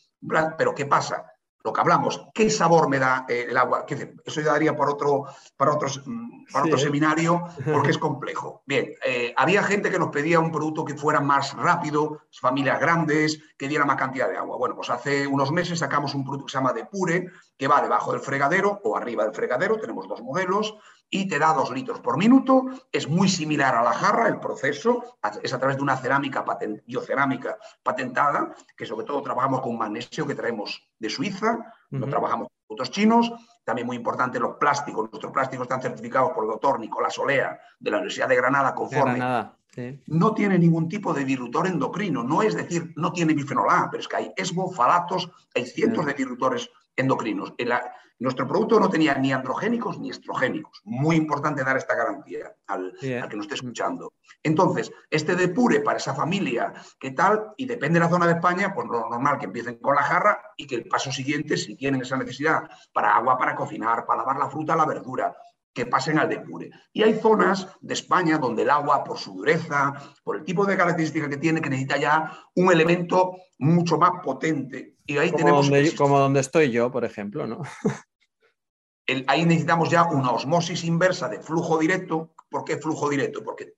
pero 0.58 0.74
¿qué 0.74 0.84
pasa? 0.84 1.24
Lo 1.64 1.72
que 1.72 1.80
hablamos, 1.80 2.28
¿qué 2.34 2.50
sabor 2.50 2.90
me 2.90 2.98
da 2.98 3.24
eh, 3.26 3.46
el 3.48 3.56
agua? 3.56 3.86
Eso 3.88 4.40
ya 4.42 4.52
daría 4.52 4.76
otro, 4.78 5.24
para 5.56 5.72
otros, 5.72 6.02
mm, 6.04 6.44
para 6.52 6.66
otro 6.66 6.76
seminario 6.76 7.42
porque 7.64 7.90
es 7.90 7.98
complejo. 7.98 8.62
Bien, 8.66 8.92
eh, 9.04 9.32
había 9.34 9.62
gente 9.62 9.90
que 9.90 9.98
nos 9.98 10.10
pedía 10.10 10.40
un 10.40 10.52
producto 10.52 10.84
que 10.84 10.94
fuera 10.94 11.20
más 11.20 11.54
rápido, 11.54 12.20
familias 12.30 12.78
grandes, 12.78 13.40
que 13.56 13.66
diera 13.66 13.86
más 13.86 13.96
cantidad 13.96 14.28
de 14.28 14.36
agua. 14.36 14.58
Bueno, 14.58 14.76
pues 14.76 14.90
hace 14.90 15.26
unos 15.26 15.52
meses 15.52 15.78
sacamos 15.78 16.14
un 16.14 16.22
producto 16.22 16.46
que 16.46 16.52
se 16.52 16.58
llama 16.58 16.74
Depure, 16.74 17.30
que 17.56 17.66
va 17.66 17.80
debajo 17.80 18.12
del 18.12 18.20
fregadero 18.20 18.82
o 18.84 18.94
arriba 18.94 19.24
del 19.24 19.34
fregadero, 19.34 19.78
tenemos 19.78 20.06
dos 20.06 20.20
modelos, 20.20 20.76
y 21.14 21.28
te 21.28 21.38
da 21.38 21.52
dos 21.52 21.70
litros 21.70 22.00
por 22.00 22.18
minuto. 22.18 22.66
Es 22.90 23.08
muy 23.08 23.28
similar 23.28 23.76
a 23.76 23.84
la 23.84 23.92
jarra, 23.92 24.26
el 24.26 24.40
proceso 24.40 25.16
es 25.40 25.52
a 25.52 25.58
través 25.60 25.76
de 25.76 25.82
una 25.84 25.96
cerámica 25.96 26.44
biocerámica 26.84 27.56
patentada, 27.84 28.52
que 28.76 28.84
sobre 28.84 29.06
todo 29.06 29.22
trabajamos 29.22 29.60
con 29.60 29.78
magnesio 29.78 30.26
que 30.26 30.34
traemos 30.34 30.82
de 30.98 31.08
Suiza, 31.08 31.72
no 31.90 32.08
trabajamos 32.08 32.48
con 32.48 32.56
productos 32.66 32.90
chinos. 32.90 33.32
También 33.62 33.86
muy 33.86 33.96
importante 33.96 34.40
los 34.40 34.56
plásticos. 34.56 35.08
Nuestros 35.12 35.32
plásticos 35.32 35.66
están 35.66 35.82
certificados 35.82 36.32
por 36.32 36.44
el 36.44 36.50
doctor 36.50 36.80
Nicolás 36.80 37.16
Olea 37.16 37.60
de 37.78 37.90
la 37.92 37.98
Universidad 37.98 38.28
de 38.28 38.36
Granada 38.36 38.74
conforme. 38.74 39.20
No 40.06 40.34
tiene 40.34 40.58
ningún 40.58 40.88
tipo 40.88 41.14
de 41.14 41.24
disruptor 41.24 41.68
endocrino, 41.68 42.24
no 42.24 42.42
es 42.42 42.56
decir, 42.56 42.92
no 42.96 43.12
tiene 43.12 43.34
bifenol 43.34 43.70
A, 43.70 43.88
pero 43.88 44.00
es 44.00 44.08
que 44.08 44.16
hay 44.16 44.32
esbofalatos, 44.36 45.30
hay 45.54 45.64
cientos 45.64 46.06
de 46.06 46.14
disruptores 46.14 46.68
endocrinos. 46.96 47.54
Nuestro 48.24 48.48
producto 48.48 48.80
no 48.80 48.88
tenía 48.88 49.14
ni 49.16 49.32
androgénicos 49.32 49.98
ni 49.98 50.08
estrogénicos. 50.08 50.80
Muy 50.84 51.16
importante 51.16 51.62
dar 51.62 51.76
esta 51.76 51.94
garantía 51.94 52.54
al, 52.66 52.94
que 52.98 53.36
nos 53.36 53.44
esté 53.44 53.56
escuchando. 53.56 54.14
Entonces, 54.42 54.90
este 55.10 55.36
depure 55.36 55.80
para 55.80 55.98
esa 55.98 56.14
familia, 56.14 56.72
¿qué 56.98 57.10
tal? 57.10 57.52
Y 57.58 57.66
depende 57.66 57.98
de 57.98 58.06
la 58.06 58.10
zona 58.10 58.26
de 58.26 58.32
España, 58.32 58.72
pues 58.74 58.88
lo 58.88 59.10
normal 59.10 59.38
que 59.38 59.44
empiecen 59.44 59.76
con 59.76 59.94
la 59.94 60.02
jarra 60.02 60.40
y 60.56 60.66
que 60.66 60.76
el 60.76 60.88
paso 60.88 61.12
siguiente, 61.12 61.58
si 61.58 61.76
tienen 61.76 62.00
esa 62.00 62.16
necesidad, 62.16 62.62
para 62.94 63.14
agua 63.14 63.36
para 63.36 63.54
cocinar, 63.54 64.06
para 64.06 64.20
lavar 64.20 64.38
la 64.38 64.48
fruta, 64.48 64.74
la 64.74 64.86
verdura, 64.86 65.36
que 65.74 65.84
pasen 65.84 66.18
al 66.18 66.30
depure. 66.30 66.70
Y 66.94 67.02
hay 67.02 67.20
zonas 67.20 67.68
de 67.82 67.92
España 67.92 68.38
donde 68.38 68.62
el 68.62 68.70
agua, 68.70 69.04
por 69.04 69.18
su 69.18 69.34
dureza, 69.34 69.92
por 70.22 70.36
el 70.36 70.44
tipo 70.44 70.64
de 70.64 70.78
características 70.78 71.28
que 71.28 71.36
tiene, 71.36 71.60
que 71.60 71.68
necesita 71.68 71.98
ya 71.98 72.38
un 72.54 72.72
elemento 72.72 73.36
mucho 73.58 73.98
más 73.98 74.12
potente. 74.22 74.94
Y 75.04 75.18
ahí 75.18 75.30
como 75.30 75.38
tenemos... 75.38 75.68
Donde, 75.68 75.94
como 75.94 76.18
donde 76.18 76.40
estoy 76.40 76.70
yo, 76.70 76.90
por 76.90 77.04
ejemplo, 77.04 77.46
¿no? 77.46 77.60
ahí 79.26 79.44
necesitamos 79.44 79.90
ya 79.90 80.04
una 80.04 80.30
osmosis 80.30 80.84
inversa 80.84 81.28
de 81.28 81.40
flujo 81.40 81.78
directo. 81.78 82.30
¿Por 82.48 82.64
qué 82.64 82.78
flujo 82.78 83.08
directo? 83.08 83.42
Porque 83.42 83.74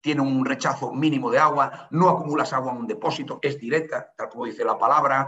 tiene 0.00 0.20
un 0.20 0.44
rechazo 0.44 0.92
mínimo 0.92 1.30
de 1.30 1.38
agua, 1.38 1.88
no 1.90 2.08
acumulas 2.08 2.52
agua 2.52 2.72
en 2.72 2.78
un 2.78 2.86
depósito, 2.86 3.38
es 3.42 3.58
directa, 3.58 4.12
tal 4.16 4.28
como 4.28 4.44
dice 4.44 4.64
la 4.64 4.78
palabra. 4.78 5.26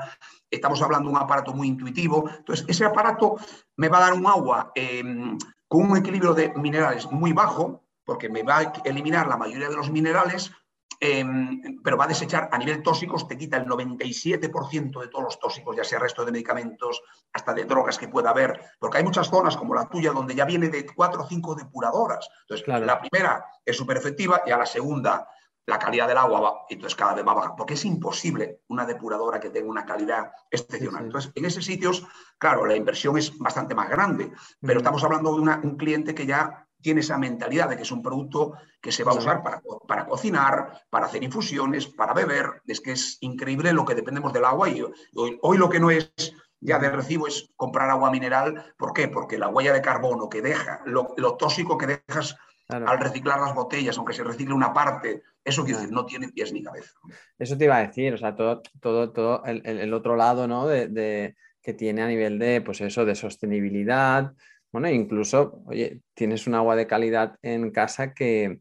Estamos 0.50 0.80
hablando 0.82 1.08
de 1.08 1.16
un 1.16 1.22
aparato 1.22 1.52
muy 1.52 1.68
intuitivo. 1.68 2.28
Entonces, 2.28 2.64
ese 2.68 2.84
aparato 2.84 3.36
me 3.76 3.88
va 3.88 3.98
a 3.98 4.00
dar 4.02 4.12
un 4.14 4.26
agua 4.26 4.72
em, 4.74 5.36
con 5.66 5.90
un 5.90 5.96
equilibrio 5.96 6.34
de 6.34 6.52
minerales 6.54 7.10
muy 7.10 7.32
bajo, 7.32 7.84
porque 8.04 8.28
me 8.28 8.42
va 8.42 8.58
a 8.58 8.72
eliminar 8.84 9.26
la 9.26 9.36
mayoría 9.36 9.68
de 9.68 9.76
los 9.76 9.90
minerales, 9.90 10.52
em, 11.00 11.80
pero 11.82 11.96
va 11.96 12.04
a 12.04 12.08
desechar 12.08 12.48
a 12.52 12.58
nivel 12.58 12.82
tóxicos, 12.82 13.26
te 13.26 13.36
quita 13.36 13.56
el 13.56 13.66
97% 13.66 15.00
de 15.00 15.08
todos 15.08 15.24
los 15.24 15.40
tóxicos, 15.40 15.74
ya 15.74 15.84
sea 15.84 15.98
resto 15.98 16.24
de 16.24 16.32
medicamentos, 16.32 17.02
hasta 17.32 17.54
de 17.54 17.64
drogas 17.64 17.98
que 17.98 18.08
pueda 18.08 18.30
haber, 18.30 18.60
porque 18.78 18.98
hay 18.98 19.04
muchas 19.04 19.28
zonas 19.28 19.56
como 19.56 19.74
la 19.74 19.88
tuya 19.88 20.12
donde 20.12 20.34
ya 20.34 20.44
viene 20.44 20.68
de 20.68 20.86
cuatro 20.86 21.22
o 21.22 21.26
cinco 21.26 21.54
depuradoras. 21.54 22.28
Entonces, 22.42 22.68
la 22.68 23.00
primera 23.00 23.44
es 23.64 23.76
súper 23.76 23.96
efectiva 23.96 24.42
y 24.46 24.50
a 24.50 24.58
la 24.58 24.66
segunda 24.66 25.26
la 25.66 25.78
calidad 25.78 26.08
del 26.08 26.18
agua 26.18 26.40
va, 26.40 26.54
entonces 26.68 26.96
cada 26.96 27.14
vez 27.14 27.26
va 27.26 27.32
bajar, 27.32 27.54
porque 27.56 27.74
es 27.74 27.84
imposible 27.84 28.62
una 28.68 28.84
depuradora 28.84 29.38
que 29.38 29.50
tenga 29.50 29.70
una 29.70 29.86
calidad 29.86 30.32
excepcional. 30.50 31.04
Entonces, 31.04 31.30
en 31.34 31.44
esos 31.44 31.64
sitios, 31.64 32.04
claro, 32.38 32.66
la 32.66 32.76
inversión 32.76 33.16
es 33.16 33.38
bastante 33.38 33.74
más 33.74 33.88
grande, 33.88 34.32
pero 34.60 34.78
estamos 34.78 35.02
hablando 35.04 35.34
de 35.34 35.40
un 35.40 35.76
cliente 35.76 36.14
que 36.14 36.26
ya 36.26 36.66
tiene 36.80 37.00
esa 37.00 37.18
mentalidad 37.18 37.68
de 37.68 37.76
que 37.76 37.82
es 37.82 37.92
un 37.92 38.02
producto 38.02 38.54
que 38.80 38.92
se 38.92 39.04
va 39.04 39.12
a 39.12 39.16
usar 39.16 39.42
para, 39.42 39.62
para, 39.86 40.06
cocinar, 40.06 40.82
para 40.90 41.06
hacer 41.06 41.22
infusiones, 41.22 41.86
para 41.86 42.14
beber. 42.14 42.62
Es 42.66 42.80
que 42.80 42.92
es 42.92 43.18
increíble 43.20 43.72
lo 43.72 43.84
que 43.84 43.94
dependemos 43.94 44.32
del 44.32 44.44
agua 44.44 44.68
y 44.68 44.82
hoy, 45.14 45.58
lo 45.58 45.68
que 45.68 45.80
no 45.80 45.90
es 45.90 46.12
ya 46.60 46.78
de 46.78 46.90
recibo 46.90 47.26
es 47.26 47.50
comprar 47.56 47.90
agua 47.90 48.10
mineral. 48.10 48.74
¿Por 48.76 48.92
qué? 48.92 49.08
Porque 49.08 49.38
la 49.38 49.48
huella 49.48 49.72
de 49.72 49.82
carbono 49.82 50.28
que 50.28 50.42
deja, 50.42 50.80
lo, 50.86 51.36
tóxico 51.36 51.78
que 51.78 51.86
dejas 51.86 52.36
al 52.68 52.98
reciclar 52.98 53.40
las 53.40 53.54
botellas, 53.54 53.98
aunque 53.98 54.14
se 54.14 54.22
recicle 54.22 54.54
una 54.54 54.72
parte, 54.72 55.22
eso 55.44 55.64
quiere 55.64 55.80
decir, 55.80 55.92
no 55.92 56.06
tiene 56.06 56.28
pies 56.28 56.52
ni 56.52 56.62
cabeza. 56.62 56.92
Eso 57.38 57.56
te 57.56 57.64
iba 57.64 57.76
a 57.76 57.86
decir, 57.86 58.14
o 58.14 58.18
sea, 58.18 58.36
todo, 58.36 58.62
todo, 58.80 59.10
todo 59.10 59.42
el, 59.44 59.92
otro 59.92 60.16
lado, 60.16 60.46
¿no? 60.46 60.66
De, 60.66 61.34
que 61.62 61.74
tiene 61.74 62.02
a 62.02 62.06
nivel 62.06 62.38
de, 62.38 62.60
pues 62.60 62.80
eso, 62.80 63.04
de 63.04 63.14
sostenibilidad. 63.14 64.32
Bueno, 64.72 64.88
incluso, 64.88 65.62
oye, 65.66 66.00
tienes 66.14 66.46
un 66.46 66.54
agua 66.54 66.76
de 66.76 66.86
calidad 66.86 67.36
en 67.42 67.70
casa 67.70 68.14
que, 68.14 68.60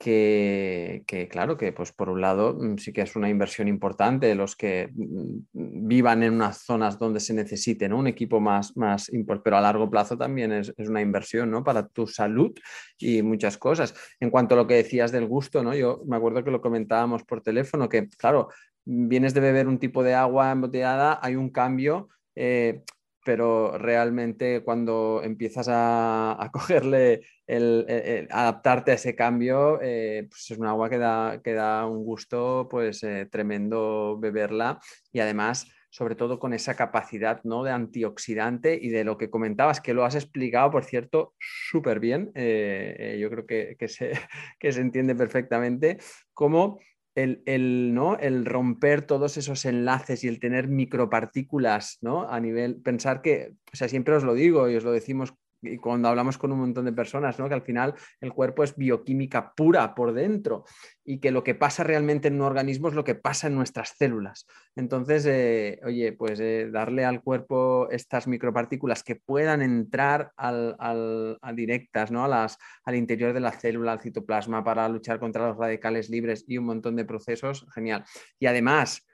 que, 0.00 1.28
claro, 1.30 1.58
que 1.58 1.72
pues 1.72 1.92
por 1.92 2.08
un 2.08 2.22
lado 2.22 2.56
mm, 2.58 2.78
sí 2.78 2.90
que 2.90 3.02
es 3.02 3.16
una 3.16 3.28
inversión 3.28 3.68
importante 3.68 4.34
los 4.34 4.56
que 4.56 4.88
mm, 4.94 5.86
vivan 5.88 6.22
en 6.22 6.32
unas 6.34 6.62
zonas 6.62 6.98
donde 6.98 7.20
se 7.20 7.34
necesite 7.34 7.92
un 7.92 8.06
equipo 8.06 8.40
más, 8.40 8.74
más 8.78 9.12
importante, 9.12 9.44
pero 9.44 9.58
a 9.58 9.60
largo 9.60 9.90
plazo 9.90 10.16
también 10.16 10.52
es, 10.52 10.72
una 10.78 11.02
inversión 11.02 11.50
¿no? 11.50 11.62
para 11.62 11.86
tu 11.86 12.06
salud 12.06 12.52
y 12.98 13.20
muchas 13.20 13.58
cosas. 13.58 13.94
En 14.20 14.30
cuanto 14.30 14.54
a 14.54 14.58
lo 14.58 14.66
que 14.66 14.74
decías 14.74 15.12
del 15.12 15.26
gusto, 15.26 15.62
¿no? 15.62 15.74
yo 15.74 16.02
me 16.06 16.16
acuerdo 16.16 16.42
que 16.42 16.50
lo 16.50 16.62
comentábamos 16.62 17.22
por 17.24 17.42
teléfono, 17.42 17.90
que 17.90 18.08
claro, 18.08 18.48
vienes 18.86 19.34
de 19.34 19.40
beber 19.40 19.68
un 19.68 19.78
tipo 19.78 20.02
de 20.02 20.14
agua 20.14 20.50
embotellada, 20.50 21.18
hay 21.22 21.36
un 21.36 21.50
cambio. 21.50 22.08
Eh, 22.34 22.82
pero 23.30 23.78
realmente 23.78 24.64
cuando 24.64 25.20
empiezas 25.22 25.68
a, 25.70 26.50
cogerle, 26.52 27.20
el, 27.46 28.26
adaptarte 28.28 28.90
a 28.90 28.94
ese 28.94 29.14
cambio, 29.14 29.78
eh, 29.80 30.26
pues 30.28 30.50
es 30.50 30.58
un 30.58 30.66
agua 30.66 30.90
que 30.90 30.98
da, 30.98 31.40
que 31.40 31.54
da 31.54 31.86
un 31.86 32.04
gusto 32.04 32.66
pues 32.68 33.04
eh, 33.04 33.28
tremendo 33.30 34.18
beberla 34.18 34.80
y 35.12 35.20
además 35.20 35.68
sobre 35.90 36.16
todo 36.16 36.40
con 36.40 36.54
esa 36.54 36.74
capacidad 36.74 37.40
¿no? 37.44 37.62
de 37.62 37.70
antioxidante 37.70 38.76
y 38.82 38.88
de 38.88 39.04
lo 39.04 39.16
que 39.16 39.30
comentabas, 39.30 39.80
que 39.80 39.94
lo 39.94 40.04
has 40.04 40.16
explicado, 40.16 40.72
por 40.72 40.84
cierto, 40.84 41.34
súper 41.38 42.00
bien. 42.00 42.32
Eh, 42.34 43.16
yo 43.20 43.30
creo 43.30 43.46
que, 43.46 43.76
que, 43.78 43.86
se, 43.86 44.10
que 44.58 44.72
se 44.72 44.80
entiende 44.80 45.14
perfectamente 45.14 45.98
cómo 46.34 46.80
el, 47.22 47.94
¿no? 47.94 48.18
el 48.18 48.44
romper 48.44 49.02
todos 49.02 49.36
esos 49.36 49.64
enlaces 49.64 50.24
y 50.24 50.28
el 50.28 50.40
tener 50.40 50.68
micropartículas 50.68 51.98
¿no? 52.00 52.28
a 52.28 52.40
nivel, 52.40 52.76
pensar 52.76 53.22
que, 53.22 53.54
o 53.72 53.76
sea, 53.76 53.88
siempre 53.88 54.14
os 54.14 54.24
lo 54.24 54.34
digo 54.34 54.68
y 54.68 54.76
os 54.76 54.84
lo 54.84 54.92
decimos 54.92 55.34
y 55.62 55.76
cuando 55.78 56.08
hablamos 56.08 56.38
con 56.38 56.52
un 56.52 56.60
montón 56.60 56.84
de 56.84 56.92
personas, 56.92 57.38
¿no? 57.38 57.48
que 57.48 57.54
al 57.54 57.62
final 57.62 57.94
el 58.20 58.32
cuerpo 58.32 58.64
es 58.64 58.76
bioquímica 58.76 59.52
pura 59.54 59.94
por 59.94 60.12
dentro 60.12 60.64
y 61.04 61.18
que 61.18 61.30
lo 61.30 61.42
que 61.42 61.54
pasa 61.54 61.84
realmente 61.84 62.28
en 62.28 62.34
un 62.34 62.42
organismo 62.42 62.88
es 62.88 62.94
lo 62.94 63.04
que 63.04 63.14
pasa 63.14 63.48
en 63.48 63.54
nuestras 63.54 63.94
células. 63.96 64.46
Entonces, 64.76 65.26
eh, 65.26 65.80
oye, 65.84 66.12
pues 66.12 66.40
eh, 66.40 66.68
darle 66.72 67.04
al 67.04 67.22
cuerpo 67.22 67.88
estas 67.90 68.26
micropartículas 68.26 69.02
que 69.02 69.16
puedan 69.16 69.62
entrar 69.62 70.32
al, 70.36 71.38
directas 71.54 72.10
¿no? 72.10 72.24
a 72.24 72.28
las, 72.28 72.58
al 72.84 72.94
interior 72.94 73.32
de 73.32 73.40
la 73.40 73.52
célula, 73.52 73.92
al 73.92 74.00
citoplasma, 74.00 74.64
para 74.64 74.88
luchar 74.88 75.18
contra 75.18 75.48
los 75.48 75.56
radicales 75.56 76.10
libres 76.10 76.44
y 76.46 76.58
un 76.58 76.66
montón 76.66 76.96
de 76.96 77.04
procesos, 77.04 77.66
genial. 77.74 78.04
Y 78.38 78.46
además, 78.46 79.06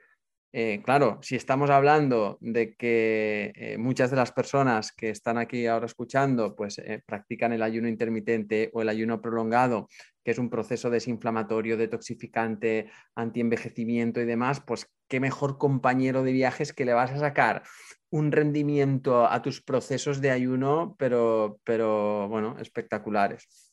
eh, 0.53 0.81
claro, 0.83 1.19
si 1.21 1.35
estamos 1.35 1.69
hablando 1.69 2.37
de 2.39 2.75
que 2.75 3.51
eh, 3.55 3.77
muchas 3.77 4.09
de 4.09 4.15
las 4.15 4.31
personas 4.31 4.91
que 4.91 5.09
están 5.09 5.37
aquí 5.37 5.67
ahora 5.67 5.85
escuchando, 5.85 6.55
pues 6.55 6.79
eh, 6.79 7.03
practican 7.05 7.51
el 7.53 7.61
ayuno 7.61 7.87
intermitente 7.87 8.69
o 8.73 8.81
el 8.81 8.89
ayuno 8.89 9.21
prolongado, 9.21 9.87
que 10.23 10.31
es 10.31 10.39
un 10.39 10.49
proceso 10.49 10.89
desinflamatorio, 10.89 11.77
detoxificante, 11.77 12.89
antienvejecimiento 13.15 14.21
y 14.21 14.25
demás, 14.25 14.61
pues 14.65 14.87
qué 15.07 15.19
mejor 15.19 15.57
compañero 15.57 16.23
de 16.23 16.31
viajes 16.31 16.73
que 16.73 16.85
le 16.85 16.93
vas 16.93 17.11
a 17.11 17.19
sacar 17.19 17.63
un 18.09 18.31
rendimiento 18.31 19.29
a 19.29 19.41
tus 19.41 19.61
procesos 19.61 20.21
de 20.21 20.31
ayuno, 20.31 20.95
pero, 20.97 21.59
pero 21.65 22.27
bueno, 22.29 22.55
espectaculares. 22.59 23.66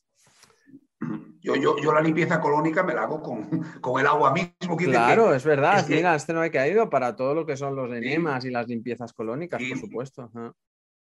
Yo, 1.40 1.56
yo, 1.56 1.76
yo, 1.78 1.92
la 1.92 2.00
limpieza 2.00 2.40
colónica 2.40 2.82
me 2.82 2.94
la 2.94 3.02
hago 3.02 3.22
con, 3.22 3.62
con 3.80 4.00
el 4.00 4.06
agua 4.06 4.32
mismo. 4.32 4.76
Claro, 4.78 5.34
es 5.34 5.44
verdad. 5.44 5.84
Mira, 5.88 6.14
este 6.14 6.32
no 6.32 6.42
he 6.42 6.50
caído 6.50 6.88
para 6.88 7.16
todo 7.16 7.34
lo 7.34 7.44
que 7.44 7.56
son 7.56 7.76
los 7.76 7.92
enemas 7.92 8.44
y 8.44 8.50
las 8.50 8.66
limpiezas 8.66 9.12
colónicas, 9.12 9.62
por 9.62 9.78
supuesto. 9.78 10.30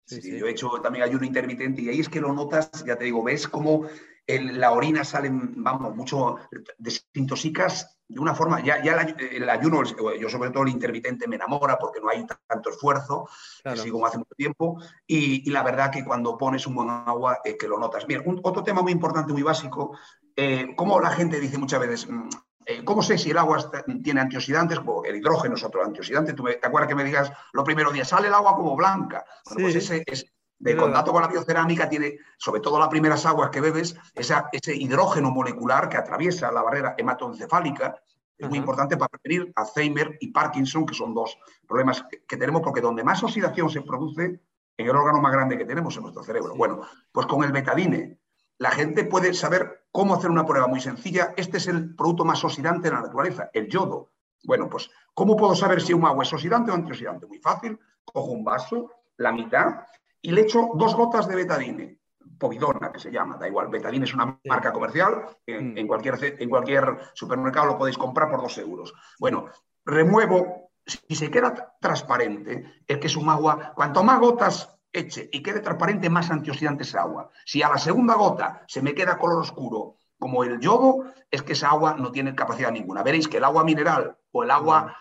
Sí, 0.05 0.39
yo 0.39 0.47
he 0.47 0.53
hecho 0.53 0.71
también 0.83 1.05
ayuno 1.05 1.25
intermitente 1.27 1.83
y 1.83 1.89
ahí 1.91 2.01
es 2.01 2.09
que 2.09 2.21
lo 2.21 2.33
notas, 2.33 2.85
ya 2.87 2.97
te 2.97 3.05
digo, 3.05 3.23
ves 3.23 3.47
cómo 3.47 3.87
la 4.29 4.73
orina 4.73 5.05
sale, 5.05 5.31
vamos, 5.33 5.97
mucho, 5.97 6.37
desintoxicas 6.77 7.99
de 8.09 8.21
una 8.21 8.35
forma, 8.35 8.63
ya, 8.63 8.83
ya 8.83 8.95
el, 9.19 9.49
ayuno, 9.49 9.83
yo 10.19 10.29
sobre 10.31 10.51
todo 10.51 10.63
el 10.63 10.71
intermitente 10.71 11.29
me 11.29 11.37
enamora 11.37 11.79
porque 11.79 12.01
no 12.01 12.09
hay 12.09 12.27
tanto 12.47 12.71
esfuerzo, 12.71 13.29
así 13.65 13.91
como 13.91 14.07
hace 14.07 14.19
mucho 14.19 14.35
tiempo, 14.35 14.81
y, 15.07 15.51
la 15.51 15.63
verdad 15.63 15.91
que 15.91 16.05
cuando 16.05 16.37
pones 16.37 16.67
un 16.67 16.75
buen 16.75 16.89
agua, 16.89 17.41
es 17.45 17.57
que 17.57 17.69
lo 17.69 17.79
notas. 17.79 18.07
Mira, 18.09 18.23
otro 18.43 18.63
tema 18.63 18.81
muy 18.81 18.93
importante, 18.93 19.33
muy 19.33 19.43
básico, 19.43 19.97
eh, 20.35 20.75
como 20.75 21.01
la 21.01 21.11
gente 21.11 21.39
dice 21.39 21.59
muchas 21.59 21.81
veces, 21.81 22.09
mm, 22.09 22.29
eh, 22.71 22.85
¿Cómo 22.85 23.03
sé 23.03 23.17
si 23.17 23.31
el 23.31 23.39
agua 23.39 23.71
tiene 24.05 24.21
antioxidantes? 24.21 24.79
el 25.07 25.17
hidrógeno 25.17 25.55
es 25.55 25.65
otro 25.65 25.83
antioxidante. 25.83 26.35
¿Tú 26.35 26.45
¿Te 26.45 26.67
acuerdas 26.67 26.87
que 26.87 26.95
me 26.95 27.03
digas 27.03 27.33
lo 27.55 27.65
primero 27.65 27.91
día, 27.91 28.05
sale 28.05 28.29
el 28.29 28.35
agua 28.35 28.55
como 28.55 28.77
blanca? 28.77 29.25
Bueno, 29.47 29.63
pues 29.63 29.77
ese 29.77 30.05
es 30.07 30.31
de 30.59 30.77
contacto 30.77 31.13
con 31.13 31.23
la 31.23 31.29
biocerámica 31.29 31.89
tiene, 31.89 32.19
sobre 32.37 32.61
todo 32.61 32.79
las 32.79 32.89
primeras 32.89 33.25
aguas 33.27 33.51
que 33.51 33.61
bebes, 33.61 33.97
ese 34.15 34.75
hidrógeno 34.75 35.31
molecular 35.31 35.89
que 35.89 35.97
atraviesa 35.97 36.51
la 36.51 36.63
barrera 36.63 36.95
hematoencefálica. 36.99 37.97
Es 38.37 38.49
muy 38.49 38.59
importante 38.59 38.97
para 38.97 39.09
prevenir 39.09 39.53
Alzheimer 39.57 40.17
y 40.21 40.31
Parkinson, 40.31 40.87
que 40.87 40.95
son 40.95 41.15
dos 41.15 41.39
problemas 41.67 42.05
que, 42.27 42.37
tenemos, 42.37 42.63
porque 42.63 42.81
donde 42.81 43.05
más 43.05 43.23
oxidación 43.23 43.71
se 43.71 43.83
produce, 43.83 44.41
en 44.77 44.87
el 44.87 44.95
órgano 44.95 45.21
más 45.21 45.33
grande 45.33 45.59
que 45.59 45.65
tenemos, 45.65 45.97
en 45.97 46.03
nuestro 46.03 46.23
cerebro. 46.23 46.55
Bueno, 46.55 46.83
pues 47.11 47.27
con 47.27 47.43
el 47.43 47.51
betadine, 47.51 48.21
la 48.59 48.71
gente 48.71 49.05
puede 49.05 49.35
saber 49.35 49.87
cómo 49.91 50.15
hacer 50.15 50.31
una 50.31 50.47
prueba 50.47 50.69
muy 50.69 50.81
sencilla. 50.81 51.35
Este 51.37 51.57
es 51.57 51.67
el 51.67 51.97
producto 51.97 52.25
más 52.25 52.45
oxidante 52.45 52.89
de 52.89 52.95
la 52.95 53.03
naturaleza, 53.03 53.51
el 53.53 53.69
yodo. 53.69 54.11
Bueno, 54.45 54.69
pues, 54.69 54.89
¿cómo 55.15 55.37
puedo 55.37 55.57
saber 55.57 55.81
si 55.81 55.93
un 55.93 56.05
agua 56.05 56.23
es 56.23 56.33
oxidante 56.33 56.71
o 56.71 56.75
antioxidante? 56.75 57.27
Muy 57.27 57.39
fácil. 57.39 57.79
Cojo 58.05 58.31
un 58.31 58.45
vaso, 58.45 58.91
la 59.17 59.33
mitad, 59.33 59.81
y 60.23 60.33
le 60.33 60.43
echo 60.43 60.71
dos 60.75 60.95
gotas 60.95 61.29
de 61.29 61.37
betadine. 61.37 61.99
Povidona, 62.39 62.93
que 62.93 63.01
se 63.01 63.11
llama, 63.11 63.37
da 63.37 63.49
igual. 63.49 63.69
Betadine 63.69 64.05
es 64.05 64.15
una 64.15 64.39
marca 64.45 64.73
comercial. 64.73 65.27
En, 65.47 65.75
mm. 65.75 65.79
en, 65.79 65.87
cualquier, 65.87 66.37
en 66.39 66.49
cualquier 66.49 66.99
supermercado 67.15 67.67
lo 67.67 67.79
podéis 67.79 67.99
comprar 67.99 68.31
por 68.31 68.41
dos 68.43 68.57
euros. 68.59 68.95
Bueno, 69.19 69.47
remuevo. 69.85 70.71
Si 70.87 71.17
se 71.17 71.31
queda 71.31 71.77
transparente, 71.81 72.83
es 72.87 72.99
que 72.99 73.09
es 73.09 73.17
un 73.17 73.29
agua. 73.29 73.73
Cuanto 73.75 74.03
más 74.03 74.19
gotas 74.21 74.79
eche 74.93 75.29
y 75.33 75.43
quede 75.43 75.61
transparente, 75.61 76.09
más 76.09 76.31
antioxidante 76.31 76.85
es 76.85 76.95
agua. 76.95 77.31
Si 77.45 77.63
a 77.63 77.69
la 77.69 77.79
segunda 77.79 78.15
gota 78.15 78.65
se 78.67 78.81
me 78.81 78.95
queda 78.95 79.19
color 79.19 79.43
oscuro, 79.43 79.97
como 80.19 80.45
el 80.45 80.61
yodo, 80.61 81.05
es 81.31 81.43
que 81.43 81.53
esa 81.53 81.71
agua 81.71 81.95
no 81.95 82.11
tiene 82.11 82.35
capacidad 82.35 82.73
ninguna. 82.73 83.03
Veréis 83.03 83.29
que 83.29 83.37
el 83.37 83.45
agua 83.45 83.65
mineral 83.65 84.17
o 84.33 84.43
el 84.43 84.51
agua 84.51 84.97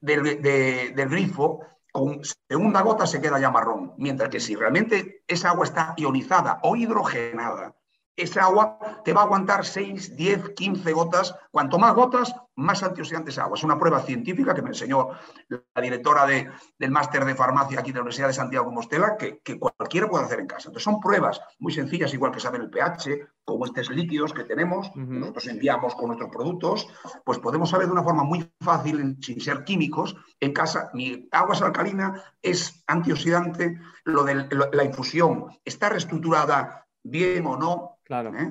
del, 0.00 0.40
del 0.42 1.08
grifo, 1.08 1.60
con 1.92 2.22
segunda 2.24 2.80
gota 2.80 3.06
se 3.06 3.20
queda 3.20 3.38
ya 3.38 3.50
marrón. 3.50 3.94
Mientras 3.98 4.30
que 4.30 4.40
si 4.40 4.56
realmente 4.56 5.22
esa 5.28 5.50
agua 5.50 5.66
está 5.66 5.94
ionizada 5.96 6.58
o 6.62 6.74
hidrogenada, 6.74 7.76
esa 8.16 8.44
agua 8.44 8.78
te 9.04 9.12
va 9.12 9.22
a 9.22 9.24
aguantar 9.24 9.64
6, 9.64 10.16
10, 10.16 10.50
15 10.50 10.92
gotas. 10.92 11.34
Cuanto 11.50 11.78
más 11.78 11.94
gotas, 11.94 12.34
más 12.56 12.82
antioxidantes 12.82 13.38
agua. 13.38 13.56
Es 13.56 13.64
una 13.64 13.78
prueba 13.78 14.00
científica 14.02 14.54
que 14.54 14.62
me 14.62 14.68
enseñó 14.68 15.08
la 15.48 15.82
directora 15.82 16.26
del 16.26 16.90
máster 16.90 17.24
de 17.24 17.34
farmacia 17.34 17.80
aquí 17.80 17.90
de 17.90 17.96
la 17.96 18.02
Universidad 18.02 18.28
de 18.28 18.34
Santiago 18.34 18.64
de 18.64 18.68
Compostela, 18.68 19.16
que, 19.16 19.58
cualquiera 19.58 20.08
puede 20.08 20.24
hacer 20.24 20.40
en 20.40 20.46
casa. 20.46 20.68
Entonces 20.68 20.84
son 20.84 21.00
pruebas 21.00 21.40
muy 21.58 21.72
sencillas, 21.72 22.12
igual 22.12 22.32
que 22.32 22.40
saben 22.40 22.62
el 22.62 22.70
pH, 22.70 23.28
como 23.44 23.64
estos 23.64 23.90
líquidos 23.90 24.32
que 24.32 24.44
tenemos, 24.44 24.94
nosotros 24.94 25.46
enviamos 25.48 25.94
con 25.94 26.06
nuestros 26.06 26.30
productos, 26.30 26.86
pues 27.24 27.38
podemos 27.38 27.70
saber 27.70 27.86
de 27.86 27.92
una 27.92 28.04
forma 28.04 28.22
muy 28.22 28.48
fácil, 28.60 29.16
sin 29.20 29.40
ser 29.40 29.64
químicos, 29.64 30.14
en 30.38 30.52
casa, 30.52 30.90
mi 30.94 31.28
agua 31.32 31.54
es 31.54 31.62
alcalina, 31.62 32.22
es 32.40 32.84
antioxidante, 32.86 33.80
lo 34.04 34.22
de 34.22 34.46
la 34.72 34.84
infusión 34.84 35.46
está 35.64 35.88
reestructurada 35.88 36.82
bien 37.02 37.46
o 37.46 37.56
no. 37.56 37.91
Claro. 38.12 38.38
¿eh? 38.38 38.50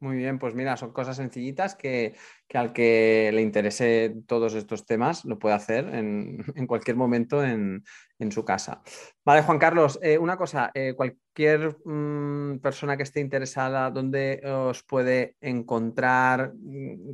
Muy 0.00 0.16
bien, 0.16 0.38
pues 0.38 0.54
mira, 0.54 0.74
son 0.78 0.90
cosas 0.94 1.18
sencillitas 1.18 1.74
que, 1.74 2.16
al 2.54 2.72
que 2.72 3.30
le 3.34 3.42
interese 3.42 4.16
todos 4.26 4.54
estos 4.54 4.86
temas 4.86 5.26
lo 5.26 5.38
puede 5.38 5.54
hacer 5.54 5.94
en, 5.94 6.38
cualquier 6.66 6.96
momento 6.96 7.44
en, 7.44 7.84
su 8.30 8.42
casa. 8.42 8.80
Vale, 9.22 9.42
Juan 9.42 9.58
Carlos, 9.58 9.98
eh, 10.00 10.16
una 10.16 10.38
cosa, 10.38 10.70
eh, 10.72 10.94
cualquier 10.96 11.76
mm, 11.84 12.60
persona 12.60 12.96
que 12.96 13.02
esté 13.02 13.20
interesada, 13.20 13.90
¿dónde 13.90 14.40
os 14.46 14.82
puede 14.82 15.36
encontrar? 15.42 16.54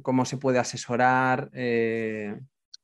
¿Cómo 0.03 0.25
se 0.25 0.37
puede 0.37 0.61
asesorar? 0.61 1.51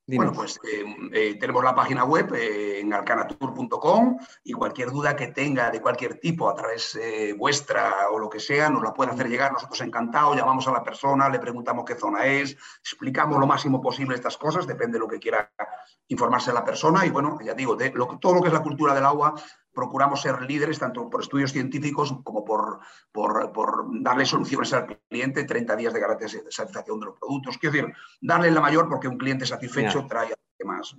Bueno, 0.07 0.35
pues 0.35 0.61
eh, 0.71 0.85
eh, 1.13 1.39
tenemos 1.41 1.65
la 1.65 1.75
página 1.75 2.05
web 2.05 2.35
eh, 2.35 2.81
en 2.81 2.93
alcanatour.com 2.93 4.19
y 4.43 4.53
cualquier 4.53 4.91
duda 4.91 5.17
que 5.17 5.29
tenga 5.29 5.71
de 5.71 5.81
cualquier 5.81 6.21
tipo 6.21 6.51
a 6.51 6.55
través 6.55 6.99
vuestra 7.39 8.11
o 8.11 8.19
lo 8.19 8.29
que 8.29 8.39
sea, 8.39 8.69
nos 8.69 8.83
la 8.83 8.93
puede 8.93 9.13
hacer 9.13 9.31
llegar. 9.31 9.53
Nosotros 9.53 9.81
encantados, 9.81 10.37
llamamos 10.37 10.69
a 10.69 10.73
la 10.73 10.83
persona, 10.83 11.31
le 11.31 11.39
preguntamos 11.39 11.87
qué 11.87 11.95
zona 11.95 12.27
es, 12.27 12.55
explicamos 12.81 13.39
lo 13.41 13.47
máximo 13.47 13.81
posible 13.81 14.15
estas 14.15 14.37
cosas, 14.37 14.67
depende 14.67 14.95
de 14.95 15.01
lo 15.01 15.09
que 15.09 15.19
quiera 15.19 15.51
informarse 16.09 16.53
la 16.53 16.65
persona. 16.65 17.07
Y 17.07 17.11
bueno, 17.11 17.39
ya 17.43 17.55
digo, 17.55 17.75
todo 18.21 18.35
lo 18.35 18.43
que 18.43 18.49
es 18.49 18.55
la 18.55 18.63
cultura 18.63 18.95
del 18.95 19.07
agua 19.07 19.35
procuramos 19.75 20.23
ser 20.23 20.41
líderes 20.43 20.79
tanto 20.79 21.11
por 21.11 21.21
estudios 21.23 21.53
científicos 21.53 22.15
como 22.23 22.45
por, 22.45 22.81
por, 23.13 23.87
darle 24.03 24.25
soluciones 24.25 24.73
al 24.73 24.99
cliente, 25.09 25.45
30 25.45 25.77
días 25.77 25.93
de 25.93 26.01
garantía 26.01 26.29
de 26.29 26.51
satisfacción 26.51 27.01
de 27.01 27.07
los 27.07 27.19
productos. 27.19 27.59
Quiero 27.59 27.75
decir, 27.75 27.95
darle 28.21 28.51
la 28.51 28.61
mayor 28.61 28.89
porque 28.89 29.09
un 29.09 29.19
cliente 29.19 29.47
satisfecho 29.47 30.07
trae 30.09 30.33
a 30.33 30.65
más. 30.65 30.97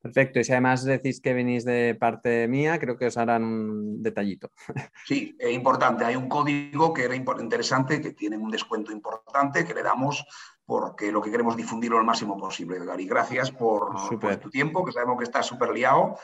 Perfecto, 0.00 0.40
y 0.40 0.44
si 0.44 0.52
además 0.52 0.82
decís 0.82 1.20
que 1.20 1.34
venís 1.34 1.64
de 1.64 1.94
parte 1.94 2.48
mía, 2.48 2.78
creo 2.78 2.96
que 2.96 3.06
os 3.06 3.18
harán 3.18 3.44
un 3.44 4.02
detallito. 4.02 4.50
Sí, 5.04 5.36
es 5.38 5.52
importante. 5.52 6.04
Hay 6.04 6.16
un 6.16 6.28
código 6.28 6.94
que 6.94 7.04
era 7.04 7.14
interesante, 7.14 8.00
que 8.00 8.12
tiene 8.12 8.38
un 8.38 8.50
descuento 8.50 8.92
importante 8.92 9.64
que 9.64 9.74
le 9.74 9.82
damos 9.82 10.24
porque 10.70 11.10
lo 11.10 11.20
que 11.20 11.32
queremos 11.32 11.54
es 11.54 11.56
difundirlo 11.56 11.98
al 11.98 12.04
máximo 12.04 12.38
posible, 12.38 12.76
Edgar. 12.76 13.00
Y 13.00 13.06
gracias 13.08 13.50
por, 13.50 13.92
tu 14.40 14.50
tiempo, 14.50 14.84
que 14.84 14.92
sabemos 14.92 15.18
que 15.18 15.24
estás 15.24 15.44
súper 15.44 15.70
liado. 15.70 16.16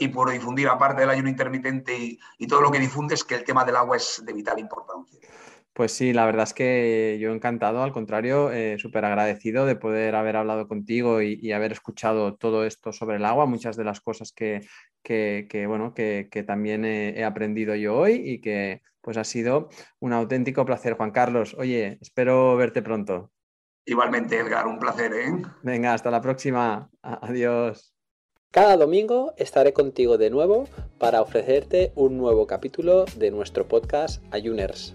y, 0.00 0.08
Por 0.08 0.30
difundir, 0.32 0.66
aparte 0.66 1.02
del 1.02 1.10
ayuno 1.10 1.28
intermitente 1.28 1.96
y, 1.96 2.18
y, 2.38 2.48
todo 2.48 2.60
lo 2.60 2.72
que 2.72 2.80
difundes, 2.80 3.22
que 3.22 3.36
el 3.36 3.44
tema 3.44 3.64
del 3.64 3.76
agua 3.76 3.98
es 3.98 4.20
de 4.26 4.32
vital 4.32 4.58
importancia. 4.58 5.20
Pues 5.74 5.92
sí, 5.92 6.12
la 6.12 6.26
verdad 6.26 6.42
es 6.42 6.52
que 6.52 7.18
yo 7.18 7.32
encantado, 7.32 7.82
al 7.82 7.92
contrario, 7.92 8.52
eh, 8.52 8.76
súper 8.78 9.06
agradecido 9.06 9.64
de 9.64 9.74
poder 9.74 10.14
haber 10.14 10.36
hablado 10.36 10.68
contigo 10.68 11.22
y, 11.22 11.50
haber 11.52 11.72
escuchado 11.72 12.34
todo 12.36 12.66
esto 12.66 12.92
sobre 12.92 13.16
el 13.16 13.24
agua, 13.24 13.46
muchas 13.46 13.76
de 13.76 13.84
las 13.84 14.00
cosas 14.00 14.32
que, 14.32 14.60
bueno, 15.66 15.94
que, 15.94 16.44
también 16.46 16.84
he, 16.84 17.24
aprendido 17.24 17.74
yo 17.74 17.96
hoy 17.96 18.20
y 18.22 18.40
que 18.40 18.82
pues 19.00 19.16
ha 19.16 19.24
sido 19.24 19.70
un 19.98 20.12
auténtico 20.12 20.66
placer, 20.66 20.94
Juan 20.94 21.10
Carlos. 21.10 21.56
Oye, 21.58 21.98
espero 22.02 22.54
verte 22.56 22.82
pronto. 22.82 23.32
Igualmente, 23.86 24.38
Edgar, 24.38 24.66
un 24.66 24.78
placer. 24.78 25.12
¿eh? 25.12 25.32
Venga, 25.62 25.94
hasta 25.94 26.10
la 26.10 26.20
próxima. 26.20 26.90
Adiós. 27.00 27.94
Cada 28.52 28.76
domingo 28.76 29.32
estaré 29.38 29.72
contigo 29.72 30.18
de 30.18 30.28
nuevo 30.28 30.68
para 30.98 31.22
ofrecerte 31.22 31.90
un 31.96 32.18
nuevo 32.18 32.46
capítulo 32.46 33.06
de 33.16 33.30
nuestro 33.30 33.66
podcast 33.66 34.22
Ayuners. 34.30 34.94